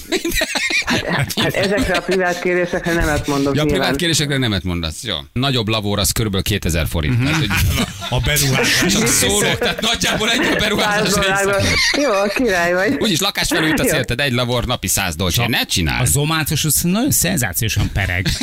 [1.37, 5.03] Hát ezekre a privát kérésekre nemet mondok Ja, a privát kérésekre nemet mondasz.
[5.03, 5.17] Jó.
[5.33, 6.43] Nagyobb lavór az kb.
[6.43, 7.23] 2000 forint.
[7.23, 7.49] Tehát, hogy
[8.19, 8.93] A beruházás.
[8.93, 11.65] csak szólok, tehát nagyjából egy a 100 beruházás.
[12.03, 12.97] Jó, király vagy.
[12.99, 13.97] Úgyis lakásfelújítasz Jó.
[13.97, 15.47] érted, egy lavor napi 100 dolcsi.
[15.47, 16.07] Ne A csináld.
[16.07, 18.27] zomácos az nagyon szenzációsan pereg.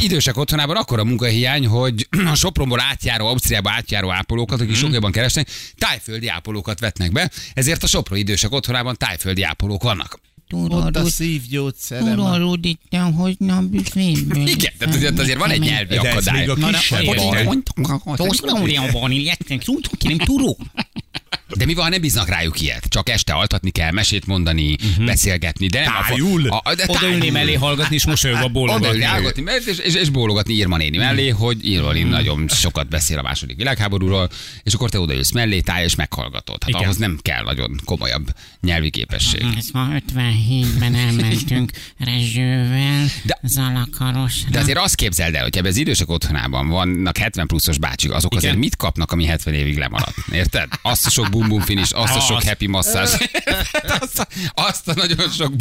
[0.00, 5.48] Idősek otthonában akkora munkahiány, hogy a Sopronból átjáró, Ausztriába átjáró ápolókat, akik sok jobban keresnek,
[5.78, 10.20] tájföldi ápolókat vetnek be, ezért a Sopron idősek otthonában tájföldi ápolók vannak.
[10.50, 12.16] Ott a szívgyógyszerem.
[12.16, 14.46] Tudod, itt nem hoznom büféből.
[14.46, 16.38] Igen, tehát azért, azért van egy nyelvi De ez akadály.
[16.38, 17.48] még a kisebb baj.
[21.54, 22.84] De mi van, ha nem bíznak rájuk ilyet?
[22.88, 26.48] Csak este altatni kell, mesét mondani, beszélgetni, de nem Tájul?
[26.48, 28.86] A, a, de Odaülni mellé hallgatni, és mosolyogva bólogatni.
[28.86, 33.18] Odaülni, hallgatni, és, és, és bólogatni Irma néni mellé, hogy Irma néni nagyon sokat beszél
[33.18, 34.28] a második világháborúról,
[34.62, 36.56] és akkor te odaülsz mellé, táj, és meghallgatod.
[36.62, 36.82] Hát Igen.
[36.82, 38.26] ahhoz nem kell nagyon komolyabb
[38.60, 39.44] nyelvi képesség.
[39.56, 44.50] Ezt ma 57-ben elmentünk Rezsővel, De- Zalakarosra.
[44.50, 48.32] De azért azt képzeld el, hogy ebben az idősek otthonában vannak 70 pluszos bácsik, azok
[48.32, 48.44] Igen.
[48.44, 50.14] azért mit kapnak, ami 70 évig lemaradt?
[50.32, 50.68] Érted?
[50.82, 53.10] Azt a sok bum bum finish, azt a sok happy masszázs.
[54.00, 55.52] azt, a, azt a nagyon sok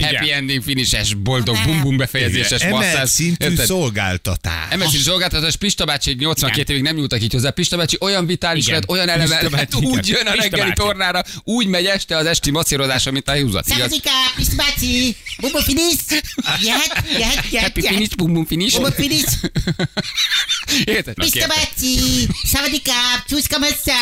[0.00, 3.10] happy ending finishes, boldog bum bum befejezéses masszázs.
[3.10, 3.66] szintű Érted?
[3.66, 4.76] szolgáltatás.
[4.76, 7.50] MSZ szolgáltatás Pista bácsi 82 évig nem nyúltak így hozzá.
[7.50, 11.86] Pista bácsi olyan vitális lett, olyan eleve lett, úgy jön a reggeli tornára, úgy megy
[11.86, 13.64] este az esti macérozása, mint a húzat.
[13.64, 16.22] Szakadika, Pista bácsi, bumbo finish.
[16.60, 18.74] Jöhet, jöhet, jöhet, Happy finish, bum bum finish.
[18.74, 19.32] Bumbo finish.
[20.96, 21.14] Érted?
[21.14, 21.98] Pista bácsi,
[22.44, 22.92] szavadika,
[23.28, 23.94] csúszka messze.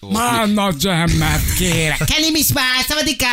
[0.00, 1.98] Manna dzsemmet kérek.
[2.04, 3.26] Kenny misvá, szavadika.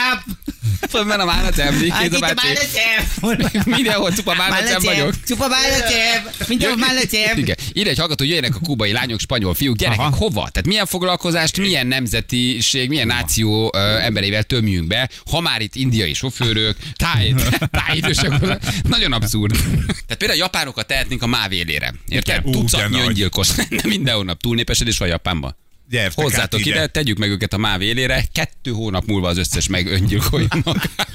[0.89, 3.59] Fölmen a mána cemli, Hát kéz a itt a bácsi.
[3.69, 5.13] Mindenhol csupa mána cem vagyok.
[5.27, 6.23] Csupa málacem.
[6.47, 7.37] Mindenhol málacem.
[7.37, 7.55] Igen.
[7.71, 10.15] Ide egy hallgató, jöjjenek a kubai lányok, spanyol fiúk, gyerekek, Aha.
[10.15, 10.49] hova?
[10.51, 16.13] Tehát milyen foglalkozást, milyen nemzetiség, milyen náció ö, emberével tömjünk be, ha már itt indiai
[16.13, 17.33] sofőrök, táj,
[17.71, 18.33] tájidősök,
[18.95, 19.51] nagyon abszurd.
[19.85, 21.93] Tehát például a japánokat tehetnénk a máv élére.
[22.07, 22.45] Érted?
[22.45, 23.07] Ú, Tucatnyi de nagy.
[23.07, 23.47] öngyilkos.
[23.55, 25.55] Nem mindenhol túlnépesedés van Japánban.
[25.89, 26.87] Gyertek Hozzátok át ide.
[26.87, 30.89] tegyük meg őket a máv élére, kettő hónap múlva az összes meg öngyilkolja magát.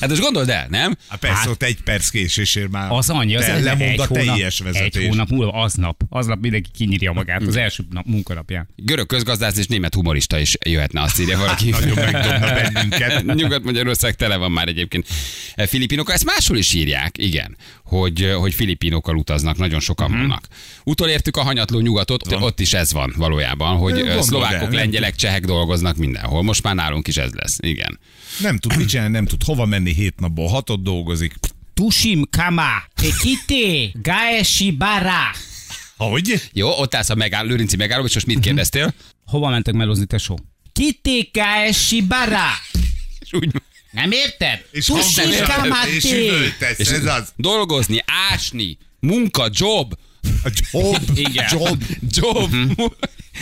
[0.00, 0.96] Hát most gondold el, nem?
[1.08, 5.02] Hát persze, ott egy perc késésért már Az annyi, az lemond a hónap, teljes vezetés.
[5.02, 8.68] Egy hónap múlva, aznap, aznap mindenki kinyírja magát az első nap munkanapján.
[8.76, 11.72] Görög közgazdász és német humorista is jöhetne, azt írja valaki.
[11.72, 13.24] Hát, Nagyon megdobna bennünket.
[13.34, 15.06] Nyugat-Magyarország tele van már egyébként
[15.56, 16.14] filipinokkal.
[16.14, 20.18] Ezt máshol is írják, igen, hogy, hogy filipinokkal utaznak, nagyon sokan Mhm.
[20.20, 20.46] vannak.
[20.84, 25.14] Utolértük a hanyatló nyugatot, ott, ott is ez van valójában, hogy El, szlovákok, nem lengyelek,
[25.14, 26.42] csehek dolgoznak mindenhol.
[26.42, 27.98] Most már nálunk is ez lesz, igen.
[28.40, 31.34] Nem tud mit csinálni, nem tud hova menni, hét napból hatot dolgozik.
[31.74, 32.68] Tusim kama,
[33.02, 35.20] ekite, gaesi bara.
[35.96, 36.42] Hogy?
[36.52, 38.94] Jó, ott állsz a megáll, Lőrinci megálló, és most mit kérdeztél?
[39.26, 40.38] Hova mentek melózni, tesó?
[40.72, 42.46] Kite, gaesi bara.
[43.20, 43.50] És úgy,
[43.90, 44.64] Nem érted?
[44.70, 46.16] És Tusim hangos- kama, és te.
[46.16, 47.32] üvöltesz, és ez az.
[47.36, 49.94] dolgozni, ásni, munka, job,
[50.44, 51.46] A job, Igen.
[51.50, 51.82] job.
[52.10, 52.50] job.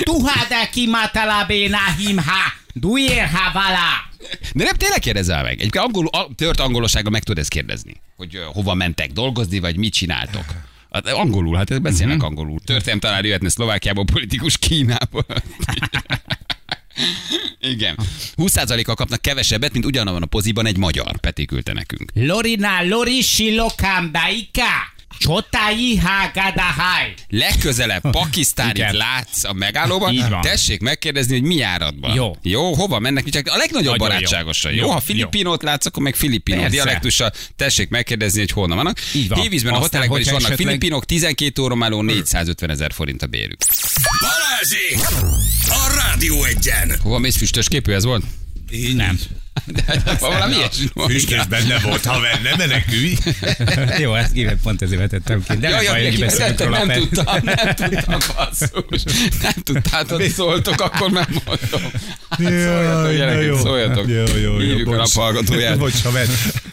[0.01, 2.53] Tuhada kimatalabe nahimha.
[2.75, 4.11] Duérha vala.
[4.55, 5.61] De nem tényleg kérdezel meg.
[5.61, 9.77] Egyébként angol, a, tört angolossággal meg tudod ezt kérdezni, hogy ö, hova mentek dolgozni, vagy
[9.77, 10.45] mit csináltok.
[10.91, 12.31] Hát, angolul, hát beszélnek uh-huh.
[12.31, 12.61] angolul.
[12.65, 15.27] Történelem talán jöhetne Szlovákiából, politikus Kínából.
[17.61, 17.99] Igen.
[18.37, 21.17] 20%-kal kapnak kevesebbet, mint ugyanabban a poziban egy magyar.
[21.21, 22.11] Peti küldte nekünk.
[22.15, 24.11] Lorina, lori silokam
[25.21, 27.15] ha gadahai.
[27.29, 32.15] Legközelebb Pakisztánit látsz a megállóban, tessék megkérdezni, hogy mi járatban.
[32.15, 32.37] Jó.
[32.43, 33.29] Jó, hova mennek?
[33.29, 34.15] Csak a legnagyobb Nagyon jó.
[34.15, 34.73] barátságosan.
[34.73, 35.01] Jó, Jó, ha jó.
[35.01, 38.99] filipinót látsz, akkor meg filipinó dialektussal tessék megkérdezni, hogy honnan vannak.
[39.15, 39.41] Így van.
[39.41, 43.59] Hévízben a Aztán, hotelekben is vannak esetleg- filipinok, 12 óromáló 450 ezer forint a bérük.
[44.21, 45.19] Balázsi!
[45.69, 46.99] A Rádió egyen!
[47.03, 48.25] Hova mész füstös képű ez volt?
[48.95, 49.19] Nem.
[49.87, 51.11] De, valami ilyesmi volt.
[51.11, 53.17] Füstös benne volt, haver, ne menekülj.
[54.03, 55.57] Jó, ezt kívül pont ezért vetettem ki.
[55.57, 56.79] De Ja, nem ja, baj, hogy beszélünk nem, róla.
[56.79, 57.09] nem Peti.
[57.09, 59.03] tudtam, nem tudtam, basszus.
[59.43, 61.91] Nem tudtátok, szóltok, akkor nem mondom.
[62.31, 63.57] Hát szóljatok, gyerekek, jó.
[63.59, 64.09] szóljatok.
[64.09, 64.59] Jó, jó, jó.
[64.59, 65.79] Hívjuk a naphallgatóját.
[65.79, 66.27] Bocs, haver.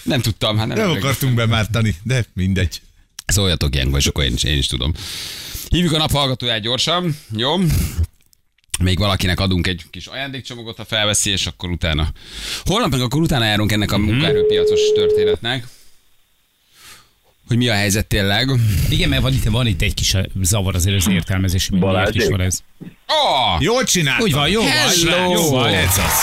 [0.03, 2.81] Nem tudtam, hát nem, Nem akartunk bemártani, de mindegy.
[3.25, 4.93] Szóljatok ilyenkor, és akkor én is, én is tudom.
[5.69, 7.57] Hívjuk a naphallgatóját gyorsan, jó?
[8.83, 12.07] Még valakinek adunk egy kis ajándékcsomagot, ha felveszi, és akkor utána.
[12.65, 15.63] Holnap meg akkor utána járunk ennek a munkaerőpiacos történetnek.
[17.47, 18.49] Hogy mi a helyzet tényleg.
[18.89, 22.27] Igen, mert van itt, van itt egy kis zavar azért az értelmezés, hogy miért is
[22.27, 22.59] van ez.
[23.07, 23.61] Oh!
[23.61, 24.25] Jól csináltam.
[24.25, 25.73] Úgy van, jó van, jó van.
[25.73, 26.13] Ez az.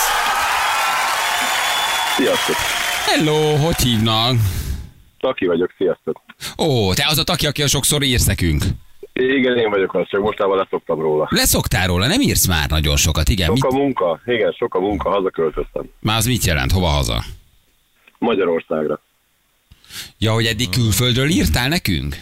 [2.16, 2.56] Sziasztok!
[3.06, 4.36] Hello, hogy hívnak?
[5.20, 6.22] Taki vagyok, sziasztok!
[6.58, 8.64] Ó, te az a taki, aki sokszor írsz nekünk.
[9.18, 11.28] Igen, én vagyok az, csak mostában leszoktam róla.
[11.30, 13.46] Leszoktál róla, nem írsz már nagyon sokat, igen.
[13.46, 15.84] Sok Mit, a munka, igen, sok a munka, hazaköltöztem.
[16.00, 17.24] már az mit jelent, hova haza?
[18.18, 19.00] Magyarországra.
[20.18, 22.16] Ja, hogy eddig külföldről írtál nekünk?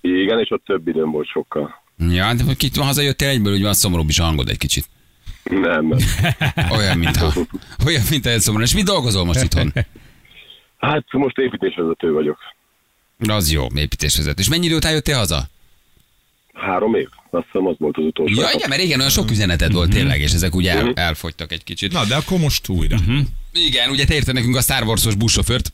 [0.00, 1.82] Igen, és ott több időm volt sokkal.
[1.98, 4.84] Ja, de kit hazajöttél egyből, úgy van szomorúbb is a hangod egy kicsit.
[5.44, 5.98] Nem, nem.
[6.78, 7.32] Olyan, mintha,
[7.86, 8.62] olyan, mintha egy szomorú.
[8.64, 9.72] És mit dolgozol most itthon?
[10.78, 12.38] Hát most építésvezető vagyok.
[13.28, 14.40] Az jó, építésvezető.
[14.40, 15.48] És mennyi idő után jöttél haza?
[16.52, 17.08] Három év.
[17.30, 18.40] Azt hiszem az volt az utolsó.
[18.40, 21.64] Ja, igen, mert régen olyan sok üzeneted volt tényleg, és ezek úgy el, elfogytak egy
[21.64, 21.92] kicsit.
[21.92, 22.96] Na, de akkor most újra.
[23.52, 25.72] Igen, ugye te érted nekünk a Star Wars-os buszsofőrt,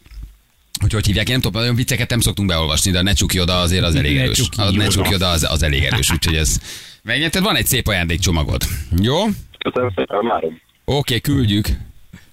[0.80, 3.38] hogy hogy hívják, én nem tudom, olyan vicceket nem szoktunk beolvasni, de a ne csukj
[3.40, 4.36] oda azért az elég Ne erős.
[4.36, 6.60] csukj A ne csukj oda az, az elég erős, úgyhogy ez
[7.02, 8.62] megnyerted, van egy szép ajándékcsomagod.
[9.02, 9.22] Jó?
[9.22, 10.60] Oké, Köszönöm szépen, várom.
[11.22, 11.68] küldjük.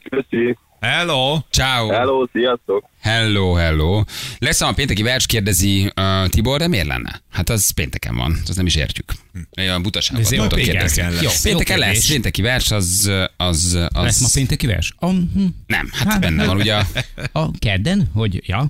[0.10, 0.58] Köszi.
[0.90, 1.40] Hello.
[1.50, 1.88] Ciao.
[1.90, 2.90] Hello, sziasztok.
[3.02, 4.04] Hello, hello.
[4.38, 7.22] Lesz a pénteki vers, kérdezi uh, Tibor, de miért lenne?
[7.30, 9.14] Hát az pénteken van, azt nem is értjük.
[9.58, 11.02] Olyan butaságot Ezért tudok kérdezni.
[11.02, 11.22] lesz.
[11.22, 11.96] Jó, pénteken kérdés.
[11.96, 14.04] lesz, pénteki vers, az, az, az...
[14.04, 14.94] Lesz ma pénteki vers?
[15.00, 15.08] Hm,
[15.68, 16.74] Nem, hát benne van ugye.
[16.76, 16.86] a-
[17.32, 18.10] a kedden?
[18.14, 18.68] Hogy, ja?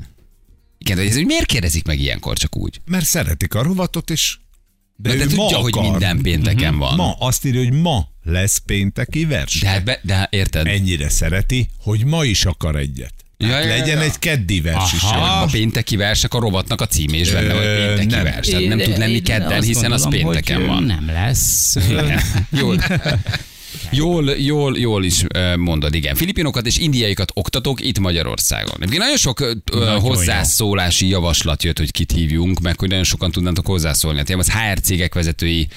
[0.78, 2.82] Igen, de ez, hogy miért kérdezik meg ilyenkor csak úgy?
[2.86, 4.38] Mert szeretik a rovatot, és
[4.96, 5.90] de, De, de tudja, hogy akar.
[5.90, 6.96] minden pénteken van.
[6.96, 9.60] Ma azt írja, hogy ma lesz pénteki verseny.
[9.62, 10.68] De, hát be, de érted?
[10.68, 13.14] Ennyire szereti, hogy ma is akar egyet.
[13.38, 14.04] Ja, Hát ja, ja, legyen ja.
[14.04, 15.02] egy keddi vers is.
[15.02, 18.24] Aha, a pénteki versek a rovatnak a címe is benne, hogy pénteki nem.
[18.24, 18.48] vers.
[18.48, 20.84] Tehát nem tud lenni kedden, hiszen az pénteken van.
[20.84, 21.76] Nem lesz.
[22.60, 22.78] Jól.
[23.92, 25.24] Jól, jól, jól is
[25.58, 26.16] mondod, igen.
[26.16, 28.76] Filipinokat és indiaiakat oktatok itt Magyarországon.
[28.76, 29.40] Egyébként nagyon sok
[29.72, 34.18] Nagyon hozzászólási javaslat jött, hogy kit hívjunk, meg hogy nagyon sokan tudnátok hozzászólni.
[34.18, 35.68] Hát az HR cégek vezetői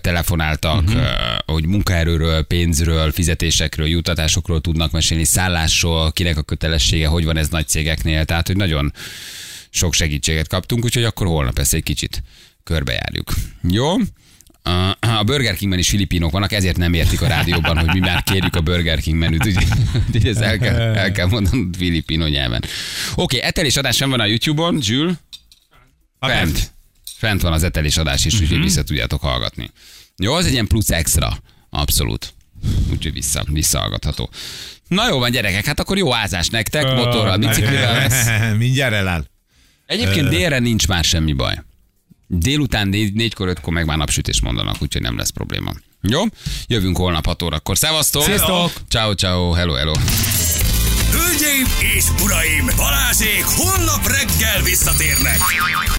[0.00, 1.02] telefonáltak, uh-huh.
[1.46, 7.68] hogy munkaerőről, pénzről, fizetésekről, jutatásokról tudnak mesélni, szállásról, kinek a kötelessége, hogy van ez nagy
[7.68, 8.24] cégeknél.
[8.24, 8.92] Tehát, hogy nagyon
[9.70, 12.22] sok segítséget kaptunk, úgyhogy akkor holnap ezt egy kicsit
[12.64, 13.34] körbejárjuk.
[13.70, 13.96] Jó?
[14.62, 18.56] A- Burger Kingben is filipinok vannak, ezért nem értik a rádióban, hogy mi már kérjük
[18.56, 22.64] a Burger King menüt, úgyhogy ezt el kell, el kell mondanod filipino nyelven.
[23.14, 25.14] Oké, okay, etelés adás sem van a YouTube-on, Jules?
[26.20, 26.72] Fent.
[27.16, 29.70] Fent van az etelés adás is, úgyhogy vissza tudjátok hallgatni.
[30.16, 31.38] Jó, az egy ilyen plusz extra.
[31.70, 32.34] Abszolút.
[32.90, 34.30] Úgyhogy vissza, visszahallgatható.
[34.88, 38.10] Na jó van, gyerekek, hát akkor jó ázás nektek, motorral, biciklivel.
[38.56, 39.24] Mindjárt eláll.
[39.86, 41.62] Egyébként délre nincs már semmi baj.
[42.32, 45.72] Délután négy, négykor, ötkor meg már napsütés mondanak, úgyhogy nem lesz probléma.
[46.00, 46.22] Jó?
[46.66, 47.78] Jövünk holnap 6 órakor.
[47.78, 48.22] Szevasztok!
[48.22, 48.72] Sziasztok!
[48.88, 49.92] Ciao, ciao, hello, hello!
[51.12, 51.66] Hölgyeim
[51.96, 55.38] és uraim, Balázsék holnap reggel visszatérnek.